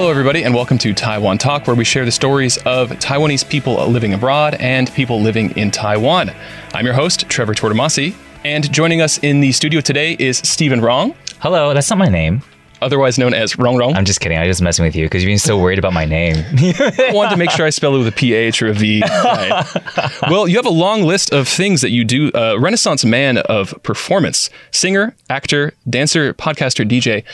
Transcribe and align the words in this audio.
Hello, 0.00 0.10
everybody, 0.10 0.44
and 0.44 0.54
welcome 0.54 0.78
to 0.78 0.94
Taiwan 0.94 1.36
Talk, 1.36 1.66
where 1.66 1.76
we 1.76 1.84
share 1.84 2.06
the 2.06 2.10
stories 2.10 2.56
of 2.64 2.88
Taiwanese 2.88 3.46
people 3.46 3.86
living 3.86 4.14
abroad 4.14 4.54
and 4.54 4.90
people 4.94 5.20
living 5.20 5.50
in 5.58 5.70
Taiwan. 5.70 6.30
I'm 6.72 6.86
your 6.86 6.94
host, 6.94 7.28
Trevor 7.28 7.52
Tortomasi, 7.52 8.14
and 8.42 8.72
joining 8.72 9.02
us 9.02 9.18
in 9.18 9.40
the 9.40 9.52
studio 9.52 9.82
today 9.82 10.16
is 10.18 10.38
Stephen 10.38 10.80
Rong, 10.80 11.14
Hello, 11.40 11.74
that's 11.74 11.90
not 11.90 11.98
my 11.98 12.08
name. 12.08 12.40
otherwise 12.80 13.18
known 13.18 13.34
as 13.34 13.58
Rong 13.58 13.76
Rong. 13.76 13.94
I'm 13.94 14.06
just 14.06 14.22
kidding. 14.22 14.38
I'm 14.38 14.46
just 14.46 14.62
messing 14.62 14.86
with 14.86 14.96
you 14.96 15.04
because 15.04 15.22
you've 15.22 15.28
been 15.28 15.38
so 15.38 15.58
worried 15.58 15.78
about 15.78 15.92
my 15.92 16.06
name. 16.06 16.36
I 16.56 17.10
wanted 17.12 17.32
to 17.32 17.36
make 17.36 17.50
sure 17.50 17.66
I 17.66 17.70
spell 17.70 17.94
it 17.94 17.98
with 17.98 18.08
a 18.08 18.12
PH 18.12 18.62
or 18.62 18.68
a 18.68 18.72
V. 18.72 19.02
Right. 19.02 19.66
Well, 20.30 20.48
you 20.48 20.56
have 20.56 20.66
a 20.66 20.70
long 20.70 21.02
list 21.02 21.32
of 21.32 21.46
things 21.46 21.82
that 21.82 21.90
you 21.90 22.04
do. 22.04 22.30
Uh, 22.32 22.56
Renaissance 22.58 23.04
man 23.04 23.36
of 23.38 23.74
performance, 23.82 24.48
singer, 24.70 25.14
actor, 25.28 25.74
dancer, 25.88 26.32
podcaster, 26.32 26.88
DJ. 26.88 27.24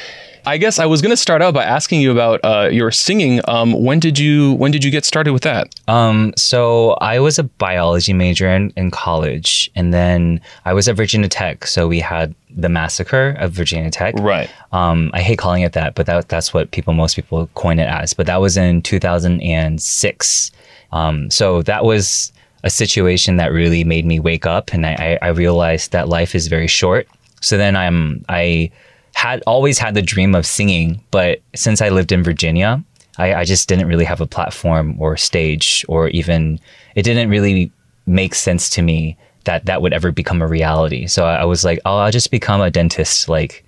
I 0.47 0.59
guess 0.59 0.79
I 0.79 0.87
was 0.87 1.03
going 1.03 1.11
to 1.11 1.17
start 1.17 1.43
out 1.43 1.55
by 1.55 1.65
asking 1.65 2.01
you 2.01 2.13
about 2.13 2.41
uh, 2.45 2.69
your 2.71 2.93
singing. 2.93 3.41
Um, 3.49 3.73
when 3.85 3.99
did 3.99 4.17
you 4.19 4.55
when 4.55 4.71
did 4.71 4.85
you 4.85 4.93
get 4.93 5.05
started 5.05 5.33
with 5.33 5.43
that? 5.43 5.75
um, 5.89 6.33
so 6.37 6.93
I 7.01 7.19
was 7.19 7.39
a 7.39 7.43
biology 7.45 8.13
major 8.13 8.49
in, 8.49 8.73
in 8.77 8.91
college, 8.91 9.71
and 9.75 9.93
then 9.93 10.41
I 10.65 10.73
was 10.73 10.89
at 10.89 10.97
Virginia 10.97 11.29
Tech. 11.29 11.67
So 11.67 11.89
we 11.89 11.99
had 11.99 12.35
the 12.51 12.69
massacre 12.69 13.37
of 13.39 13.53
Virginia 13.53 13.91
Tech. 13.91 14.15
Right. 14.19 14.49
Um, 14.73 15.11
I 15.13 15.21
hate 15.21 15.39
calling 15.39 15.63
it 15.63 15.73
that, 15.73 15.95
but 15.95 16.07
that, 16.07 16.29
that's 16.29 16.55
what 16.55 16.71
people, 16.71 16.95
most 16.95 17.17
people 17.17 17.49
coin 17.55 17.79
it 17.79 17.89
as. 17.89 18.15
But 18.15 18.27
that 18.27 18.41
was 18.41 18.57
in 18.57 18.83
2006. 18.83 20.51
Um, 20.93 21.31
so 21.31 21.63
that 21.63 21.85
was 21.85 22.33
a 22.65 22.71
situation 22.71 23.37
that 23.37 23.53
really 23.53 23.85
made 23.85 24.07
me 24.07 24.21
wake 24.21 24.47
up, 24.47 24.73
and 24.73 24.87
I, 24.87 25.19
I 25.23 25.27
I 25.27 25.29
realized 25.29 25.93
that 25.93 26.09
life 26.09 26.35
is 26.35 26.47
very 26.47 26.69
short. 26.69 27.09
So 27.41 27.57
then 27.57 27.77
I'm 27.77 28.25
I 28.29 28.71
had 29.17 29.43
always 29.47 29.79
had 29.79 29.95
the 29.95 30.03
dream 30.03 30.35
of 30.35 30.45
singing, 30.45 31.03
but 31.11 31.41
since 31.55 31.81
I 31.81 31.89
lived 31.89 32.13
in 32.13 32.23
Virginia, 32.23 32.85
I, 33.17 33.35
I 33.35 33.45
just 33.45 33.67
didn't 33.67 33.89
really 33.89 34.05
have 34.05 34.21
a 34.21 34.27
platform 34.27 34.95
or 35.01 35.17
stage, 35.17 35.87
or 35.89 36.09
even 36.09 36.61
it 36.97 37.03
didn't 37.03 37.31
really 37.31 37.73
make 38.05 38.35
sense 38.35 38.69
to 38.71 38.83
me 38.83 39.17
that 39.45 39.65
that 39.65 39.81
would 39.81 39.95
ever 39.95 40.13
become 40.13 40.43
a 40.43 40.47
reality. 40.47 41.07
So 41.07 41.25
I, 41.25 41.37
I 41.37 41.45
was 41.47 41.65
like, 41.65 41.79
oh, 41.87 41.97
I'll 41.97 42.13
just 42.13 42.31
become 42.31 42.61
a 42.61 42.71
dentist, 42.71 43.27
like 43.27 43.65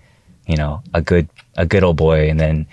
you 0.47 0.55
know, 0.55 0.83
a 0.93 1.01
good 1.01 1.27
a 1.57 1.65
good 1.65 1.83
old 1.83 1.97
boy. 1.97 2.29
And 2.29 2.39
then 2.39 2.67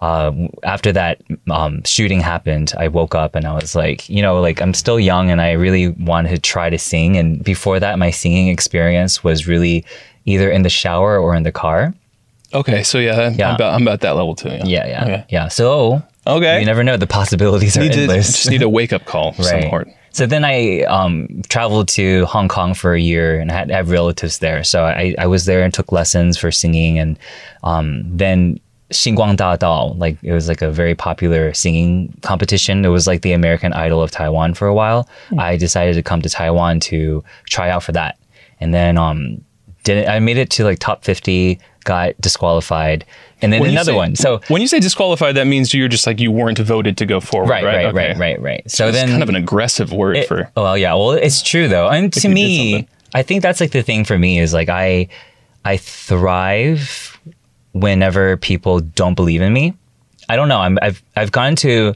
uh, 0.00 0.32
after 0.62 0.90
that 0.90 1.20
um, 1.50 1.84
shooting 1.84 2.20
happened, 2.20 2.72
I 2.78 2.88
woke 2.88 3.14
up 3.14 3.34
and 3.34 3.44
I 3.44 3.52
was 3.52 3.74
like, 3.74 4.08
you 4.08 4.22
know, 4.22 4.40
like 4.40 4.62
I'm 4.62 4.72
still 4.72 4.98
young 4.98 5.30
and 5.30 5.42
I 5.42 5.52
really 5.52 5.88
wanted 5.88 6.30
to 6.30 6.38
try 6.38 6.70
to 6.70 6.78
sing. 6.78 7.18
And 7.18 7.44
before 7.44 7.78
that, 7.78 7.98
my 7.98 8.10
singing 8.10 8.48
experience 8.48 9.22
was 9.22 9.46
really 9.46 9.84
either 10.24 10.50
in 10.50 10.62
the 10.62 10.70
shower 10.70 11.18
or 11.18 11.34
in 11.34 11.42
the 11.42 11.52
car. 11.52 11.92
Okay. 12.54 12.82
So 12.82 12.98
yeah, 12.98 13.30
Yeah. 13.30 13.48
I'm, 13.50 13.54
about, 13.54 13.74
I'm 13.74 13.82
about 13.82 14.00
that 14.00 14.16
level 14.16 14.34
too. 14.34 14.48
Yeah. 14.50 14.64
Yeah, 14.64 14.86
yeah, 14.86 15.02
Okay. 15.04 15.24
yeah. 15.30 15.48
So 15.48 16.02
Okay. 16.26 16.60
you 16.60 16.66
never 16.66 16.84
know; 16.84 16.96
the 16.96 17.06
possibilities 17.06 17.76
are 17.76 17.80
Need 17.80 17.92
to, 17.94 18.00
endless. 18.02 18.26
just 18.36 18.50
need 18.50 18.62
a 18.62 18.68
wake 18.68 18.92
up 18.92 19.04
call. 19.06 19.32
Some. 19.34 19.84
So 20.14 20.26
then 20.26 20.44
I 20.44 20.82
um, 20.82 21.40
traveled 21.48 21.88
to 21.88 22.26
Hong 22.26 22.46
Kong 22.46 22.74
for 22.74 22.92
a 22.94 23.00
year 23.00 23.40
and 23.40 23.50
I 23.50 23.54
had 23.54 23.70
I 23.70 23.76
have 23.76 23.90
relatives 23.90 24.38
there. 24.40 24.62
So 24.62 24.84
I, 24.84 25.14
I 25.18 25.26
was 25.26 25.46
there 25.46 25.62
and 25.62 25.72
took 25.72 25.90
lessons 25.90 26.36
for 26.36 26.50
singing. 26.52 26.98
And 26.98 27.18
um, 27.64 28.02
then 28.16 28.60
Xingguang 28.90 29.36
Da 29.38 29.56
Dao, 29.56 29.96
like 29.98 30.18
it 30.22 30.32
was 30.32 30.48
like 30.48 30.60
a 30.60 30.70
very 30.70 30.94
popular 30.94 31.54
singing 31.54 32.12
competition. 32.20 32.84
It 32.84 32.88
was 32.88 33.06
like 33.06 33.22
the 33.22 33.32
American 33.32 33.72
Idol 33.72 34.02
of 34.02 34.10
Taiwan 34.10 34.52
for 34.52 34.68
a 34.68 34.74
while. 34.74 35.08
I 35.38 35.56
decided 35.56 35.94
to 35.94 36.02
come 36.02 36.20
to 36.20 36.28
Taiwan 36.28 36.78
to 36.80 37.24
try 37.48 37.70
out 37.70 37.82
for 37.82 37.92
that. 37.92 38.18
And 38.60 38.74
then 38.74 38.98
um, 38.98 39.42
did 39.84 40.06
I 40.06 40.18
made 40.18 40.36
it 40.36 40.50
to 40.50 40.64
like 40.64 40.78
top 40.78 41.04
50, 41.04 41.58
got 41.84 42.18
disqualified. 42.20 43.04
And 43.42 43.52
then 43.52 43.60
When 43.60 43.70
another 43.70 43.92
say- 43.92 43.96
one. 43.96 44.14
So 44.16 44.40
when 44.48 44.60
you 44.62 44.68
say 44.68 44.78
disqualified, 44.80 45.34
that 45.34 45.46
means 45.46 45.74
you're 45.74 45.88
just 45.88 46.06
like 46.06 46.20
you 46.20 46.30
weren't 46.30 46.58
voted 46.58 46.96
to 46.98 47.06
go 47.06 47.20
forward. 47.20 47.48
right, 47.50 47.64
Right. 47.64 47.74
right, 47.76 47.86
Okay. 47.86 48.08
right, 48.08 48.18
right, 48.18 48.40
right. 48.42 48.70
So 48.70 48.88
It's 48.88 48.96
then 48.96 49.08
kind 49.08 49.22
of 49.22 49.28
an 49.28 49.36
aggressive 49.36 49.92
word 49.92 50.16
it- 50.16 50.28
for. 50.28 50.50
Oh, 50.56 50.62
well 50.62 50.78
yeah 50.78 50.94
well 50.94 51.12
it's 51.12 51.42
true 51.42 51.68
though 51.68 51.88
and 51.88 52.12
to 52.12 52.28
me 52.28 52.86
i 53.14 53.22
think 53.22 53.42
that's 53.42 53.60
like 53.60 53.72
the 53.72 53.82
thing 53.82 54.04
for 54.04 54.18
me 54.18 54.38
is 54.38 54.54
like 54.54 54.68
i 54.68 55.06
i 55.64 55.76
thrive 55.76 57.18
whenever 57.72 58.36
people 58.36 58.80
don't 58.80 59.14
believe 59.14 59.40
in 59.42 59.52
me 59.52 59.74
i 60.28 60.36
don't 60.36 60.48
know 60.48 60.58
I'm, 60.58 60.78
i've 60.82 61.02
i've 61.16 61.32
gotten 61.32 61.56
to 61.56 61.94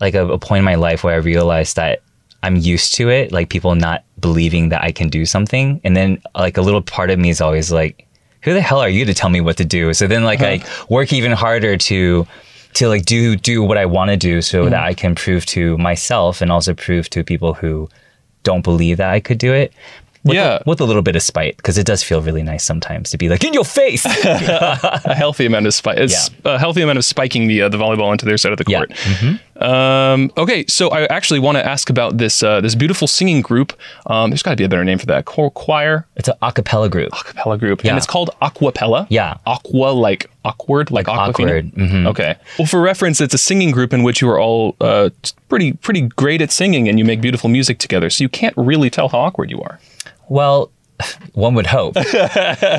like 0.00 0.14
a, 0.14 0.26
a 0.26 0.38
point 0.38 0.60
in 0.60 0.64
my 0.64 0.76
life 0.76 1.02
where 1.04 1.14
i 1.14 1.18
realized 1.18 1.76
that 1.76 2.02
i'm 2.42 2.56
used 2.56 2.94
to 2.94 3.10
it 3.10 3.32
like 3.32 3.48
people 3.50 3.74
not 3.74 4.04
believing 4.20 4.68
that 4.70 4.82
i 4.82 4.92
can 4.92 5.08
do 5.08 5.26
something 5.26 5.80
and 5.84 5.96
then 5.96 6.22
like 6.34 6.56
a 6.56 6.62
little 6.62 6.82
part 6.82 7.10
of 7.10 7.18
me 7.18 7.28
is 7.30 7.40
always 7.40 7.70
like 7.72 8.06
who 8.42 8.54
the 8.54 8.60
hell 8.60 8.80
are 8.80 8.88
you 8.88 9.04
to 9.04 9.14
tell 9.14 9.30
me 9.30 9.40
what 9.40 9.56
to 9.58 9.64
do? 9.64 9.92
So 9.94 10.06
then 10.06 10.24
like 10.24 10.40
i 10.40 10.56
uh-huh. 10.56 10.86
work 10.88 11.12
even 11.12 11.32
harder 11.32 11.76
to 11.76 12.26
to 12.74 12.88
like 12.88 13.04
do 13.04 13.36
do 13.36 13.62
what 13.62 13.78
I 13.78 13.86
want 13.86 14.10
to 14.10 14.16
do 14.16 14.42
so 14.42 14.62
mm-hmm. 14.62 14.70
that 14.70 14.84
I 14.84 14.94
can 14.94 15.14
prove 15.14 15.46
to 15.46 15.76
myself 15.78 16.40
and 16.40 16.52
also 16.52 16.74
prove 16.74 17.10
to 17.10 17.24
people 17.24 17.54
who 17.54 17.88
don't 18.42 18.62
believe 18.62 18.96
that 18.98 19.10
I 19.10 19.20
could 19.20 19.38
do 19.38 19.52
it. 19.52 19.72
With 20.22 20.34
Yeah. 20.36 20.58
a, 20.58 20.62
with 20.66 20.80
a 20.80 20.84
little 20.84 21.00
bit 21.02 21.16
of 21.16 21.22
spite 21.22 21.56
because 21.56 21.78
it 21.78 21.86
does 21.86 22.02
feel 22.02 22.20
really 22.20 22.42
nice 22.42 22.62
sometimes 22.62 23.08
to 23.10 23.16
be 23.18 23.28
like 23.30 23.42
in 23.42 23.54
your 23.54 23.64
face. 23.64 24.04
a 24.24 25.14
healthy 25.14 25.46
amount 25.46 25.66
of 25.66 25.72
spike. 25.74 25.96
It's 25.98 26.30
a 26.44 26.58
healthy 26.58 26.82
amount 26.82 26.98
of 26.98 27.04
spiking 27.06 27.48
the 27.48 27.62
uh, 27.62 27.68
the 27.70 27.78
volleyball 27.78 28.12
into 28.12 28.26
their 28.26 28.36
side 28.36 28.52
of 28.52 28.58
the 28.58 28.64
Yeah. 28.68 28.80
Mm-hmm. 28.84 29.26
court. 29.28 29.40
Um, 29.60 30.30
okay, 30.38 30.64
so 30.68 30.88
I 30.88 31.04
actually 31.06 31.38
want 31.38 31.56
to 31.58 31.66
ask 31.66 31.90
about 31.90 32.18
this 32.18 32.42
uh, 32.42 32.60
this 32.60 32.74
beautiful 32.74 33.06
singing 33.06 33.40
group. 33.42 33.72
Um, 34.06 34.30
there's 34.30 34.42
got 34.42 34.50
to 34.50 34.56
be 34.56 34.64
a 34.64 34.68
better 34.68 34.84
name 34.84 34.98
for 34.98 35.06
that. 35.06 35.24
Chor- 35.26 35.50
choir, 35.50 36.06
it's 36.16 36.28
an 36.28 36.34
a 36.42 36.52
cappella 36.52 36.88
group. 36.88 37.10
acapella 37.12 37.58
group, 37.58 37.82
Yeah. 37.84 37.90
and 37.90 37.98
it's 37.98 38.06
called 38.06 38.30
Aquapella. 38.42 39.06
Yeah. 39.10 39.36
aqua 39.46 39.90
like 39.92 40.30
awkward, 40.44 40.90
like, 40.90 41.06
Aquafina? 41.06 41.28
awkward, 41.28 41.72
mhm. 41.72 42.06
Okay. 42.06 42.36
Well, 42.58 42.66
for 42.66 42.80
reference, 42.80 43.20
it's 43.20 43.34
a 43.34 43.38
singing 43.38 43.70
group 43.70 43.92
in 43.92 44.02
which 44.02 44.22
you 44.22 44.28
are 44.30 44.40
all 44.40 44.76
uh, 44.80 45.10
pretty 45.48 45.72
pretty 45.74 46.02
great 46.02 46.40
at 46.40 46.50
singing, 46.52 46.88
and 46.88 46.98
you 46.98 47.04
make 47.04 47.20
beautiful 47.20 47.50
music 47.50 47.78
together. 47.78 48.08
So 48.10 48.22
you 48.24 48.28
can't 48.30 48.54
really 48.56 48.88
tell 48.90 49.08
how 49.08 49.18
awkward 49.18 49.50
you 49.50 49.60
are. 49.60 49.78
Well, 50.30 50.70
one 51.32 51.54
would 51.54 51.66
hope. 51.66 51.96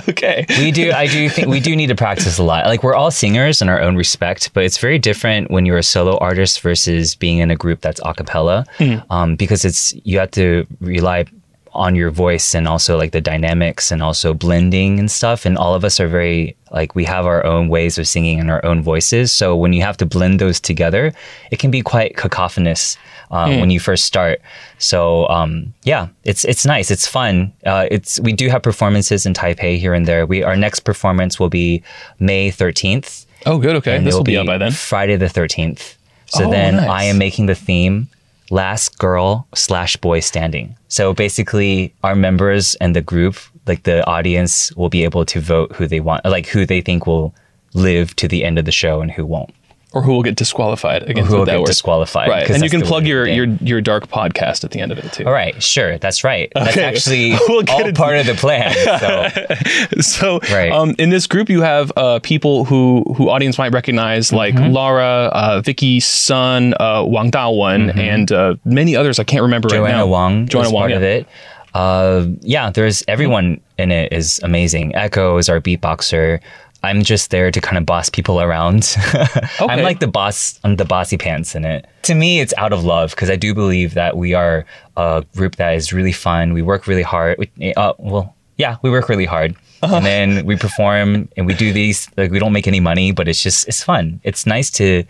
Okay. 0.10 0.46
we 0.60 0.72
do 0.72 0.92
i 0.92 1.08
do 1.08 1.28
think 1.30 1.48
we 1.48 1.60
do 1.60 1.76
need 1.76 1.88
to 1.88 1.96
practice 1.96 2.38
a 2.38 2.44
lot 2.44 2.66
like 2.66 2.84
we're 2.84 2.94
all 2.94 3.10
singers 3.12 3.62
in 3.62 3.70
our 3.70 3.82
own 3.82 3.96
respect 3.96 4.52
but 4.54 4.64
it's 4.64 4.78
very 4.78 5.00
different 5.00 5.50
when 5.52 5.66
you're 5.66 5.78
a 5.78 5.84
solo 5.84 6.18
artist 6.18 6.62
versus 6.62 7.16
being 7.16 7.40
in 7.40 7.50
a 7.52 7.56
group 7.56 7.82
that's 7.82 8.00
a 8.06 8.14
cappella 8.14 8.66
um, 9.10 9.36
because 9.36 9.66
it's 9.66 9.94
you 10.04 10.20
have 10.20 10.30
to 10.32 10.66
rely 10.82 11.26
on 11.74 11.96
your 11.96 12.12
voice 12.12 12.54
and 12.54 12.68
also 12.68 12.98
like 12.98 13.12
the 13.12 13.22
dynamics 13.22 13.92
and 13.92 14.04
also 14.04 14.34
blending 14.34 15.00
and 15.00 15.10
stuff. 15.10 15.46
And 15.46 15.58
all 15.58 15.74
of 15.74 15.86
us 15.86 16.00
are 16.00 16.08
very 16.08 16.56
like 16.72 16.96
we 16.96 17.06
have 17.06 17.26
our 17.26 17.46
own 17.46 17.70
ways 17.70 17.98
of 17.98 18.08
singing 18.08 18.40
and 18.40 18.52
our 18.52 18.64
own 18.66 18.82
voices. 18.82 19.32
So 19.32 19.56
when 19.56 19.72
you 19.74 19.82
have 19.82 19.96
to 19.98 20.06
blend 20.06 20.40
those 20.40 20.60
together 20.60 21.14
it 21.52 21.60
can 21.60 21.72
be 21.72 21.82
quite 21.82 22.16
cacophonous 22.18 22.98
uh, 23.32 23.48
when 23.60 23.70
you 23.72 23.80
first 23.80 24.04
start. 24.04 24.42
So 24.80 25.28
um, 25.30 25.74
yeah 25.84 26.08
it's 26.26 26.44
it's 26.46 26.66
nice. 26.66 26.92
It's 26.92 27.08
fun. 27.08 27.54
Uh, 27.66 27.88
it's 27.90 28.20
we 28.20 28.34
do 28.34 28.50
have 28.50 28.62
performances 28.64 29.26
in 29.26 29.34
taipei 29.34 29.78
here 29.78 29.94
and 29.94 30.06
there. 30.06 30.26
We 30.26 30.44
our 30.44 30.58
next 30.58 30.82
performance 30.82 31.40
will 31.40 31.50
be 31.50 31.84
may 32.20 32.52
13th 32.52 33.26
Oh, 33.46 33.58
good. 33.58 33.76
Okay, 33.78 33.98
this 34.00 34.14
will 34.14 34.24
be 34.24 34.38
out 34.38 34.46
by 34.46 34.58
then. 34.60 34.72
friday 34.72 35.16
the 35.16 35.26
13th 35.26 35.96
so 36.28 36.46
Oh, 36.46 36.52
then 36.52 36.76
nice. 36.76 36.90
i 36.90 37.04
am 37.06 37.18
making 37.18 37.48
the 37.48 37.56
theme 37.56 38.08
last 38.52 39.00
girl 39.00 39.48
slash 39.56 39.96
boy 39.98 40.20
standing. 40.20 40.76
So 40.90 41.14
basically 41.14 41.94
our 42.04 42.16
members 42.16 42.76
and 42.76 42.96
the 42.96 43.02
group 43.02 43.38
like 43.68 43.84
the 43.84 44.06
audience 44.08 44.74
will 44.76 44.90
be 44.90 45.04
able 45.04 45.26
to 45.26 45.40
vote 45.40 45.74
who 45.76 45.88
they 45.88 46.00
want 46.00 46.26
like 46.26 46.48
who 46.48 46.66
they 46.66 46.82
think 46.82 47.06
will 47.06 47.34
live 47.74 48.16
to 48.18 48.28
the 48.28 48.44
end 48.44 48.60
of 48.60 48.66
the 48.66 48.72
show 48.72 49.02
and 49.02 49.12
who 49.12 49.26
won't 49.26 49.54
Or 49.94 50.02
who 50.02 50.14
will 50.14 50.24
get 50.24 50.36
disqualified 50.38 51.04
against 51.10 51.30
who 51.30 51.38
will 51.40 51.46
that 51.46 51.52
get 51.52 51.60
word. 51.60 51.66
disqualified 51.68 52.30
right 52.30 52.50
and 52.50 52.64
you 52.64 52.70
can 52.70 52.82
plug 52.82 53.06
your, 53.06 53.28
your 53.28 53.46
your 53.62 53.82
dark 53.82 54.08
podcast 54.08 54.64
at 54.64 54.72
the 54.72 54.80
end 54.80 54.92
of 54.94 54.98
it 55.00 55.12
too. 55.12 55.26
all 55.26 55.34
right 55.34 55.62
sure 55.62 55.98
that's 55.98 56.24
right 56.24 56.50
that's 56.56 56.78
actually 56.78 57.32
We'll 57.50 57.70
all 57.70 57.86
it- 57.86 57.96
part 57.96 58.16
of 58.16 58.26
the 58.26 58.36
plan 58.36 58.72
so 59.00 60.02
So, 60.02 60.40
Right. 60.52 60.72
um, 60.72 60.96
in 60.98 61.10
this 61.10 61.28
group, 61.28 61.50
you 61.50 61.62
have 61.62 61.92
uh, 61.98 62.20
people 62.20 62.64
who 62.66 63.04
who 63.18 63.30
audience 63.30 63.58
might 63.58 63.74
recognize, 63.74 64.32
like 64.32 64.56
Mm-hmm. 64.56 64.72
Laura, 64.74 65.30
uh, 65.34 65.62
Vicky 65.62 66.00
Sun, 66.00 66.74
uh, 66.80 67.04
Wang 67.06 67.30
Dawen, 67.32 67.96
and 67.98 68.32
uh, 68.32 68.56
many 68.66 68.96
others. 68.96 69.20
I 69.20 69.24
can't 69.24 69.42
remember 69.44 69.68
right 69.68 69.76
Mm-hmm. 69.78 69.86
Joanna 69.88 69.98
now. 69.98 70.08
Wang 70.08 70.48
Joanna 70.48 70.70
Wang, 70.72 70.80
part 70.82 70.92
yeah. 70.92 70.98
of 70.98 71.04
it. 71.04 71.28
Uh, 71.74 72.26
yeah, 72.42 72.70
there's 72.70 73.04
everyone 73.08 73.60
in 73.78 73.92
it 73.92 74.12
is 74.12 74.40
amazing. 74.44 74.96
Echo 74.96 75.38
is 75.38 75.50
our 75.50 75.60
beatboxer. 75.62 76.40
I'm 76.84 77.04
just 77.04 77.30
there 77.30 77.52
to 77.52 77.62
kind 77.62 77.78
of 77.78 77.86
boss 77.86 78.10
people 78.10 78.42
around. 78.42 78.96
I'm 79.60 79.84
like 79.84 80.00
the 80.00 80.08
boss. 80.08 80.60
I'm 80.64 80.78
the 80.78 80.86
bossy 80.86 81.18
pants 81.18 81.56
in 81.56 81.64
it. 81.64 81.88
To 82.04 82.16
me, 82.16 82.40
it's 82.40 82.54
out 82.58 82.74
of 82.74 82.84
love 82.84 83.12
because 83.12 83.30
I 83.30 83.36
do 83.36 83.54
believe 83.54 83.94
that 83.94 84.18
we 84.18 84.34
are 84.34 84.66
a 84.98 85.24
group 85.36 85.58
that 85.58 85.76
is 85.76 85.94
really 85.94 86.12
fun. 86.12 86.54
We 86.54 86.62
work 86.62 86.88
really 86.88 87.04
hard. 87.04 87.38
We, 87.38 87.74
uh, 87.76 87.94
well, 88.00 88.36
yeah, 88.58 88.78
we 88.82 88.90
work 88.90 89.10
really 89.10 89.26
hard. 89.26 89.56
Uh-huh. 89.84 89.96
And 90.02 90.06
then 90.06 90.46
we 90.46 90.56
perform 90.56 91.28
and 91.36 91.48
we 91.48 91.54
do 91.56 91.74
these 91.74 92.08
like 92.16 92.32
we 92.32 92.40
don't 92.40 92.54
make 92.54 92.68
any 92.68 92.80
money, 92.80 93.12
but 93.12 93.28
it's 93.28 93.42
just 93.42 93.68
it's 93.68 93.84
fun. 93.84 94.20
It's 94.24 94.46
nice 94.46 94.70
to 94.72 95.04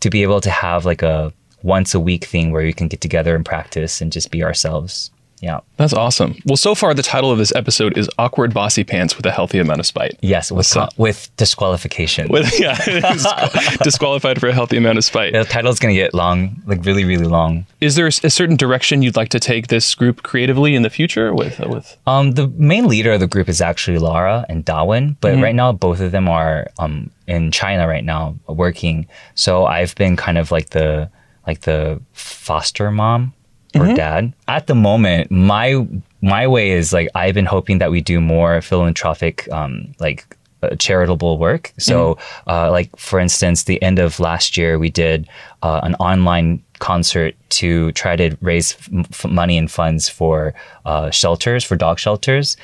to 0.00 0.10
be 0.10 0.22
able 0.22 0.40
to 0.42 0.50
have 0.50 0.84
like 0.84 1.02
a 1.02 1.32
once 1.62 1.94
a 1.94 2.00
week 2.00 2.24
thing 2.24 2.52
where 2.52 2.62
we 2.62 2.72
can 2.72 2.88
get 2.88 3.00
together 3.00 3.34
and 3.34 3.44
practice 3.44 4.00
and 4.00 4.12
just 4.12 4.30
be 4.30 4.44
ourselves. 4.44 5.10
Yeah. 5.40 5.60
That's 5.76 5.92
awesome. 5.92 6.36
Well, 6.44 6.56
so 6.56 6.74
far 6.74 6.94
the 6.94 7.02
title 7.02 7.30
of 7.30 7.38
this 7.38 7.54
episode 7.54 7.96
is 7.96 8.08
"Awkward 8.18 8.52
Bossy 8.52 8.82
Pants 8.84 9.16
with 9.16 9.24
a 9.26 9.30
Healthy 9.30 9.58
Amount 9.58 9.80
of 9.80 9.86
Spite." 9.86 10.18
Yes, 10.20 10.50
with 10.50 10.76
with 10.96 11.30
disqualification. 11.36 12.28
With, 12.28 12.58
yeah, 12.60 12.76
disqualified 13.82 14.40
for 14.40 14.48
a 14.48 14.52
healthy 14.52 14.76
amount 14.76 14.98
of 14.98 15.04
spite. 15.04 15.32
the 15.32 15.44
title's 15.44 15.78
gonna 15.78 15.94
get 15.94 16.14
long, 16.14 16.62
like 16.66 16.84
really, 16.84 17.04
really 17.04 17.26
long. 17.26 17.66
Is 17.80 17.94
there 17.94 18.06
a 18.06 18.12
certain 18.12 18.56
direction 18.56 19.02
you'd 19.02 19.16
like 19.16 19.28
to 19.30 19.40
take 19.40 19.68
this 19.68 19.94
group 19.94 20.22
creatively 20.22 20.74
in 20.74 20.82
the 20.82 20.90
future? 20.90 21.34
With 21.34 21.58
with 21.60 21.96
Um, 22.06 22.32
the 22.32 22.48
main 22.48 22.86
leader 22.88 23.12
of 23.12 23.20
the 23.20 23.26
group 23.28 23.48
is 23.48 23.60
actually 23.60 23.98
Lara 23.98 24.44
and 24.48 24.64
Darwin, 24.64 25.16
but 25.20 25.36
right 25.40 25.54
now 25.54 25.72
both 25.72 26.00
of 26.00 26.10
them 26.12 26.28
are 26.28 26.66
um 26.78 27.10
in 27.26 27.50
China 27.52 27.86
right 27.86 28.04
now 28.04 28.34
working. 28.48 29.06
So 29.34 29.66
I've 29.66 29.94
been 29.94 30.16
kind 30.16 30.38
of 30.38 30.50
like 30.50 30.70
the 30.70 31.10
like 31.46 31.60
the 31.62 32.00
foster 32.12 32.90
mom 32.90 33.32
or 33.74 33.86
dad. 33.94 34.32
At 34.46 34.66
the 34.66 34.74
moment, 34.74 35.30
my 35.30 35.86
my 36.22 36.46
way 36.46 36.70
is 36.70 36.92
like 36.92 37.08
I've 37.14 37.34
been 37.34 37.46
hoping 37.46 37.78
that 37.78 37.90
we 37.90 38.00
do 38.00 38.20
more 38.20 38.60
philanthropic 38.62 39.48
um 39.52 39.94
like 40.00 40.36
uh, 40.62 40.74
charitable 40.76 41.38
work. 41.38 41.72
So 41.78 42.18
uh, 42.48 42.70
like 42.70 42.90
for 42.96 43.20
instance, 43.20 43.64
the 43.64 43.80
end 43.82 43.98
of 44.00 44.18
last 44.18 44.56
year 44.56 44.78
we 44.78 44.90
did 44.90 45.28
uh, 45.62 45.80
an 45.84 45.94
online 45.96 46.62
concert 46.80 47.34
to 47.50 47.92
try 47.92 48.16
to 48.16 48.36
raise 48.40 48.76
f- 48.96 49.24
money 49.26 49.58
and 49.58 49.70
funds 49.70 50.08
for 50.08 50.54
uh, 50.84 51.10
shelters 51.10 51.64
for 51.64 51.76
dog 51.76 51.98
shelters 51.98 52.56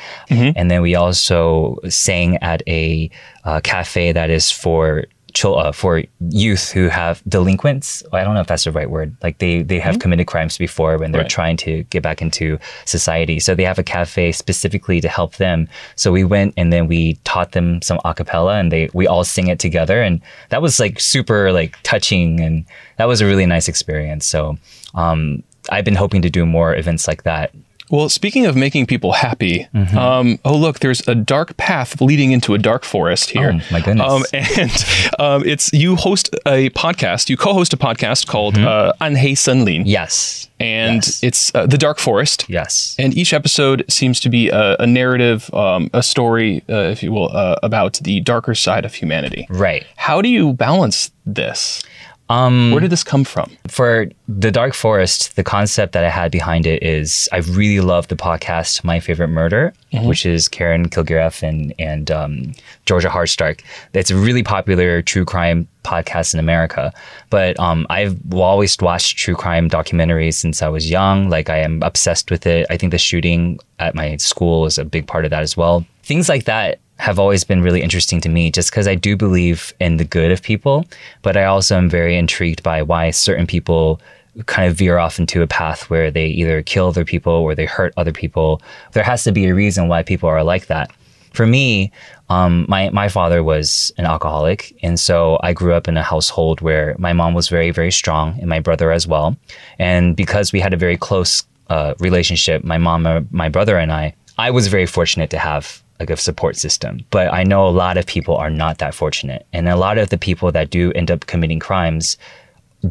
and 0.57 0.71
then 0.71 0.83
we 0.83 0.95
also 0.95 1.79
sang 1.89 2.37
at 2.39 2.63
a 2.69 3.11
uh, 3.45 3.61
cafe 3.63 4.13
that 4.13 4.31
is 4.31 4.53
for 4.53 5.05
uh, 5.43 5.73
for 5.73 6.03
youth 6.31 6.71
who 6.71 6.89
have 6.89 7.21
delinquents 7.29 8.03
i 8.13 8.23
don't 8.23 8.35
know 8.35 8.41
if 8.41 8.47
that's 8.47 8.65
the 8.65 8.71
right 8.73 8.89
word 8.89 9.17
like 9.23 9.39
they 9.39 9.63
they 9.63 9.81
have 9.81 9.99
committed 9.99 10.27
crimes 10.27 10.57
before 10.59 10.97
when 10.97 11.11
they're 11.13 11.23
Right. 11.23 11.31
trying 11.31 11.57
to 11.59 11.83
get 11.91 12.03
back 12.03 12.23
into 12.23 12.59
society. 12.85 13.41
So 13.41 13.55
they 13.55 13.65
have 13.65 13.79
a 13.79 13.83
cafe 13.83 14.33
specifically 14.33 15.01
to 15.01 15.09
help 15.09 15.37
them. 15.37 15.69
So 15.97 16.13
we 16.13 16.23
went 16.25 16.55
and 16.57 16.73
then 16.73 16.87
we 16.87 17.15
taught 17.25 17.53
them 17.53 17.83
some 17.83 17.99
a 18.05 18.15
cappella 18.15 18.55
and 18.61 18.71
they 18.71 18.89
we 18.95 19.07
all 19.07 19.25
sing 19.25 19.49
it 19.49 19.59
together. 19.59 20.01
And 20.03 20.21
that 20.51 20.63
was 20.63 20.79
like 20.79 21.01
super 21.01 21.51
like 21.53 21.77
touching 21.83 22.41
and 22.41 22.65
that 22.99 23.09
was 23.09 23.21
a 23.21 23.27
really 23.27 23.47
nice 23.47 23.69
experience. 23.69 24.27
So 24.27 24.57
um, 24.95 25.43
i've 25.71 25.85
been 25.85 25.97
hoping 25.97 26.21
to 26.23 26.29
do 26.31 26.45
more 26.45 26.77
events 26.77 27.09
like 27.09 27.23
that 27.23 27.51
well, 27.95 28.09
speaking 28.09 28.47
of 28.47 28.55
making 28.57 28.87
people 28.87 29.13
happy, 29.13 29.67
Mm-hmm. 29.75 29.99
um, 29.99 30.39
oh 30.45 30.57
look, 30.57 30.81
there's 30.81 31.07
a 31.09 31.15
dark 31.15 31.57
path 31.57 32.01
leading 32.01 32.33
into 32.33 32.55
a 32.55 32.59
dark 32.59 32.85
forest 32.85 33.31
here. 33.31 33.51
Oh, 33.55 33.61
my 33.73 33.81
goodness. 33.81 34.11
Um, 34.11 34.23
and 34.33 34.73
um, 35.19 35.41
it's 35.53 35.73
you 35.73 35.97
host 35.97 36.35
a 36.47 36.71
podcast, 36.71 37.29
you 37.31 37.37
co-host 37.37 37.73
a 37.73 37.77
podcast 37.77 38.27
called 38.27 38.57
uh, 38.59 38.93
Anhei 39.01 39.33
Senlin, 39.45 39.83
yes 39.87 40.49
and 40.61 41.03
Yes. 41.05 41.23
it's 41.23 41.55
uh, 41.55 41.67
the 41.67 41.77
Dark 41.77 41.99
Forest. 41.99 42.47
yes 42.49 42.95
And 42.99 43.17
each 43.17 43.33
episode 43.33 43.85
seems 43.89 44.21
to 44.21 44.29
be 44.31 44.49
a, 44.51 44.77
a 44.79 44.87
narrative, 44.87 45.53
um, 45.53 45.91
a 45.93 46.03
story, 46.03 46.63
uh, 46.69 46.91
if 46.95 47.03
you 47.03 47.11
will, 47.13 47.31
uh, 47.37 47.57
about 47.63 47.95
the 48.05 48.21
darker 48.21 48.55
side 48.55 48.85
of 48.85 48.95
humanity. 48.95 49.47
right 49.51 49.85
How 49.97 50.23
do 50.23 50.29
you 50.29 50.53
balance 50.55 51.11
this? 51.27 51.83
Um 52.31 52.71
Where 52.71 52.81
did 52.81 52.91
this 52.91 53.05
come 53.05 53.25
from? 53.25 53.51
for 53.69 54.07
the 54.29 54.51
dark 54.51 54.73
forest 54.75 55.37
the 55.37 55.45
concept 55.45 55.93
that 55.93 56.05
i 56.05 56.09
had 56.09 56.33
behind 56.33 56.67
it 56.67 56.83
is 56.83 57.29
i 57.33 57.39
really 57.39 57.81
love 57.81 58.09
the 58.09 58.17
podcast 58.17 58.83
my 58.85 58.99
favorite 59.01 59.29
murder 59.29 59.73
which 60.03 60.27
is 60.27 60.49
karen 60.49 60.89
kilgariff 60.89 61.43
and 61.43 61.73
and 61.79 62.11
um, 62.11 62.53
georgia 62.87 63.09
hardstark 63.09 63.61
it's 63.93 64.11
a 64.11 64.17
really 64.17 64.43
popular 64.43 65.03
true 65.03 65.25
crime 65.25 65.69
podcast 65.85 66.33
in 66.33 66.41
america. 66.41 66.93
But 67.29 67.61
um, 67.61 67.87
i've 67.91 68.17
always 68.33 68.77
watched 68.81 69.19
true 69.19 69.35
crime 69.37 69.69
documentaries 69.69 70.35
since 70.35 70.63
i 70.63 70.69
was 70.69 70.91
young. 70.91 71.29
Like 71.29 71.51
i 71.51 71.59
am 71.59 71.83
obsessed 71.83 72.31
with 72.31 72.47
it. 72.47 72.67
I 72.71 72.77
think 72.79 72.91
the 72.91 72.99
shooting 72.99 73.61
at 73.79 73.95
my 73.95 74.17
school 74.17 74.65
is 74.65 74.79
a 74.79 74.85
big 74.85 75.07
part 75.07 75.25
of 75.27 75.31
that 75.31 75.43
as 75.43 75.57
well. 75.57 75.85
Things 76.03 76.29
like 76.29 76.45
that 76.45 76.81
have 76.99 77.19
always 77.19 77.45
been 77.45 77.63
really 77.63 77.83
interesting 77.83 78.21
to 78.21 78.29
me 78.29 78.51
just 78.51 78.71
because 78.71 78.87
I 78.87 78.95
do 78.95 79.17
believe 79.17 79.73
in 79.81 79.97
the 79.97 80.05
good 80.05 80.31
of 80.31 80.43
people, 80.43 80.85
but 81.23 81.37
I 81.37 81.45
also 81.45 81.77
am 81.77 81.89
very 81.89 82.17
intrigued 82.17 82.63
by 82.63 82.83
why 82.83 83.11
certain 83.11 83.47
people 83.47 84.01
kind 84.47 84.69
of 84.69 84.77
veer 84.77 84.99
off 84.99 85.19
into 85.19 85.43
a 85.43 85.47
path 85.47 85.91
where 85.91 86.11
they 86.11 86.27
either 86.27 86.63
kill 86.63 86.89
other 86.89 87.05
people 87.05 87.33
or 87.33 87.55
they 87.55 87.67
hurt 87.67 87.95
other 87.97 88.13
people. 88.13 88.61
There 88.93 89.05
has 89.05 89.25
to 89.25 89.33
be 89.33 89.47
a 89.47 89.55
reason 89.55 89.89
why 89.89 90.03
people 90.03 90.29
are 90.29 90.43
like 90.43 90.67
that. 90.67 90.91
For 91.33 91.47
me, 91.47 91.91
um, 92.29 92.65
my 92.69 92.91
my 92.91 93.09
father 93.09 93.43
was 93.43 93.93
an 93.99 94.07
alcoholic, 94.07 94.73
and 94.83 95.01
so 95.01 95.39
I 95.43 95.53
grew 95.53 95.75
up 95.75 95.89
in 95.89 95.97
a 95.97 96.03
household 96.03 96.61
where 96.61 96.95
my 96.99 97.13
mom 97.13 97.35
was 97.35 97.49
very 97.49 97.73
very 97.73 97.91
strong, 97.91 98.39
and 98.39 98.49
my 98.49 98.61
brother 98.61 98.93
as 98.93 99.07
well. 99.07 99.37
And 99.81 100.15
because 100.15 100.53
we 100.53 100.61
had 100.61 100.73
a 100.73 100.77
very 100.77 100.97
close 100.97 101.45
uh, 101.71 101.95
relationship, 101.99 102.63
my 102.63 102.79
mom, 102.79 103.07
uh, 103.07 103.23
my 103.31 103.49
brother, 103.49 103.79
and 103.79 103.93
I, 103.93 104.15
I 104.39 104.53
was 104.53 104.69
very 104.69 104.87
fortunate 104.87 105.31
to 105.31 105.39
have 105.39 105.83
like 106.01 106.11
a 106.11 106.17
support 106.17 106.57
system. 106.57 107.05
But 107.11 107.33
I 107.33 107.45
know 107.45 107.67
a 107.67 107.71
lot 107.71 107.97
of 107.97 108.07
people 108.07 108.37
are 108.37 108.51
not 108.51 108.79
that 108.79 108.95
fortunate, 108.95 109.47
and 109.53 109.69
a 109.69 109.77
lot 109.77 109.99
of 109.99 110.11
the 110.11 110.19
people 110.19 110.53
that 110.53 110.71
do 110.71 110.93
end 110.93 111.11
up 111.11 111.27
committing 111.27 111.61
crimes 111.61 112.17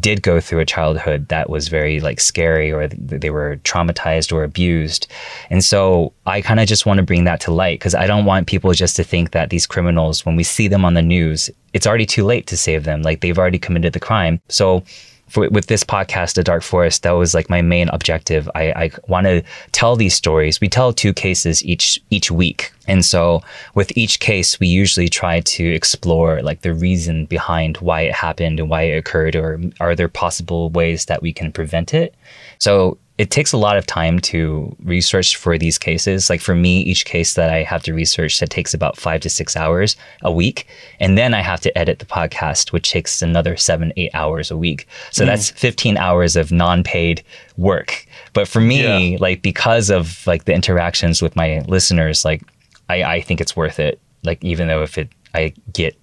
did 0.00 0.22
go 0.22 0.40
through 0.40 0.60
a 0.60 0.64
childhood 0.64 1.28
that 1.28 1.48
was 1.48 1.68
very 1.68 2.00
like 2.00 2.20
scary 2.20 2.72
or 2.72 2.88
th- 2.88 3.20
they 3.20 3.30
were 3.30 3.56
traumatized 3.64 4.32
or 4.32 4.44
abused. 4.44 5.06
And 5.50 5.64
so 5.64 6.12
I 6.26 6.40
kind 6.40 6.60
of 6.60 6.66
just 6.66 6.86
want 6.86 6.98
to 6.98 7.04
bring 7.04 7.24
that 7.24 7.40
to 7.42 7.52
light 7.52 7.78
because 7.78 7.94
I 7.94 8.06
don't 8.06 8.24
want 8.24 8.46
people 8.46 8.72
just 8.72 8.96
to 8.96 9.04
think 9.04 9.30
that 9.30 9.50
these 9.50 9.66
criminals, 9.66 10.26
when 10.26 10.36
we 10.36 10.42
see 10.42 10.68
them 10.68 10.84
on 10.84 10.94
the 10.94 11.02
news, 11.02 11.50
it's 11.72 11.86
already 11.86 12.06
too 12.06 12.24
late 12.24 12.46
to 12.48 12.56
save 12.56 12.84
them. 12.84 13.02
Like 13.02 13.20
they've 13.20 13.38
already 13.38 13.58
committed 13.58 13.92
the 13.92 14.00
crime. 14.00 14.40
So 14.48 14.82
for, 15.28 15.48
with 15.48 15.66
this 15.66 15.84
podcast, 15.84 16.34
The 16.34 16.44
Dark 16.44 16.62
Forest, 16.62 17.02
that 17.02 17.12
was 17.12 17.34
like 17.34 17.50
my 17.50 17.62
main 17.62 17.88
objective. 17.88 18.48
I, 18.54 18.72
I 18.72 18.90
want 19.08 19.26
to 19.26 19.42
tell 19.72 19.96
these 19.96 20.14
stories. 20.14 20.60
We 20.60 20.68
tell 20.68 20.92
two 20.92 21.12
cases 21.12 21.64
each 21.64 21.98
each 22.10 22.30
week, 22.30 22.72
and 22.86 23.04
so 23.04 23.42
with 23.74 23.96
each 23.96 24.20
case, 24.20 24.60
we 24.60 24.66
usually 24.66 25.08
try 25.08 25.40
to 25.40 25.64
explore 25.64 26.42
like 26.42 26.60
the 26.60 26.74
reason 26.74 27.26
behind 27.26 27.78
why 27.78 28.02
it 28.02 28.14
happened 28.14 28.60
and 28.60 28.68
why 28.68 28.82
it 28.82 28.98
occurred, 28.98 29.36
or 29.36 29.60
are 29.80 29.94
there 29.94 30.08
possible 30.08 30.70
ways 30.70 31.06
that 31.06 31.22
we 31.22 31.32
can 31.32 31.52
prevent 31.52 31.94
it. 31.94 32.14
So 32.58 32.98
it 33.16 33.30
takes 33.30 33.52
a 33.52 33.56
lot 33.56 33.76
of 33.76 33.86
time 33.86 34.18
to 34.18 34.74
research 34.82 35.36
for 35.36 35.56
these 35.56 35.78
cases. 35.78 36.28
Like 36.28 36.40
for 36.40 36.54
me, 36.54 36.80
each 36.80 37.04
case 37.04 37.34
that 37.34 37.48
I 37.48 37.62
have 37.62 37.84
to 37.84 37.94
research 37.94 38.40
that 38.40 38.50
takes 38.50 38.74
about 38.74 38.96
five 38.96 39.20
to 39.20 39.30
six 39.30 39.56
hours 39.56 39.94
a 40.22 40.32
week. 40.32 40.66
And 40.98 41.16
then 41.16 41.32
I 41.32 41.40
have 41.40 41.60
to 41.60 41.78
edit 41.78 42.00
the 42.00 42.06
podcast, 42.06 42.72
which 42.72 42.90
takes 42.90 43.22
another 43.22 43.56
seven, 43.56 43.92
eight 43.96 44.10
hours 44.14 44.50
a 44.50 44.56
week. 44.56 44.88
So 45.12 45.24
hmm. 45.24 45.28
that's 45.28 45.50
15 45.50 45.96
hours 45.96 46.34
of 46.34 46.50
non-paid 46.50 47.22
work. 47.56 48.04
But 48.32 48.48
for 48.48 48.60
me, 48.60 49.12
Yeah. 49.12 49.18
like 49.20 49.42
because 49.42 49.90
of 49.90 50.26
like 50.26 50.44
the 50.44 50.54
interactions 50.54 51.22
with 51.22 51.36
my 51.36 51.60
listeners, 51.68 52.24
like 52.24 52.42
I, 52.88 53.04
I 53.04 53.20
think 53.20 53.40
it's 53.40 53.54
worth 53.54 53.78
it. 53.78 54.00
Like 54.24 54.42
even 54.42 54.66
though 54.66 54.82
if 54.82 54.98
it 54.98 55.08
I 55.34 55.52
get 55.72 55.96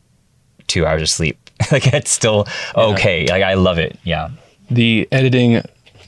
two 0.67 0.85
hours 0.85 1.01
of 1.01 1.09
sleep, 1.09 1.37
like 1.73 1.87
it's 1.93 2.11
still 2.11 2.47
okay. 2.75 3.27
Like 3.27 3.43
I 3.43 3.55
love 3.55 3.79
it. 3.79 3.99
Yeah. 4.05 4.29
The 4.69 5.09
editing, 5.11 5.61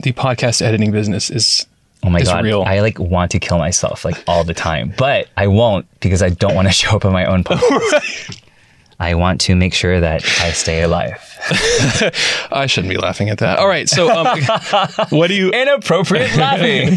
the 0.04 0.12
podcast 0.12 0.60
editing 0.62 0.92
business 0.92 1.30
is 1.30 1.66
Oh 2.04 2.10
my 2.10 2.20
god, 2.20 2.44
real. 2.44 2.62
I 2.62 2.80
like 2.80 2.98
want 2.98 3.30
to 3.30 3.38
kill 3.38 3.56
myself 3.56 4.04
like 4.04 4.22
all 4.28 4.44
the 4.44 4.52
time, 4.52 4.92
but 4.98 5.26
I 5.38 5.46
won't 5.46 5.86
because 6.00 6.22
I 6.22 6.28
don't 6.28 6.54
want 6.54 6.68
to 6.68 6.72
show 6.80 6.96
up 6.96 7.06
on 7.06 7.12
my 7.12 7.24
own 7.24 7.42
podcast. 7.44 8.42
I 9.04 9.14
want 9.14 9.40
to 9.42 9.54
make 9.54 9.74
sure 9.74 10.00
that 10.00 10.24
I 10.40 10.52
stay 10.52 10.82
alive. 10.82 11.20
I 12.50 12.64
shouldn't 12.66 12.90
be 12.90 12.96
laughing 12.96 13.28
at 13.28 13.36
that. 13.38 13.58
All 13.58 13.68
right, 13.68 13.86
so 13.86 14.08
um, 14.10 14.40
what 15.10 15.28
do 15.28 15.34
you? 15.34 15.50
Inappropriate 15.50 16.34
laughing. 16.36 16.88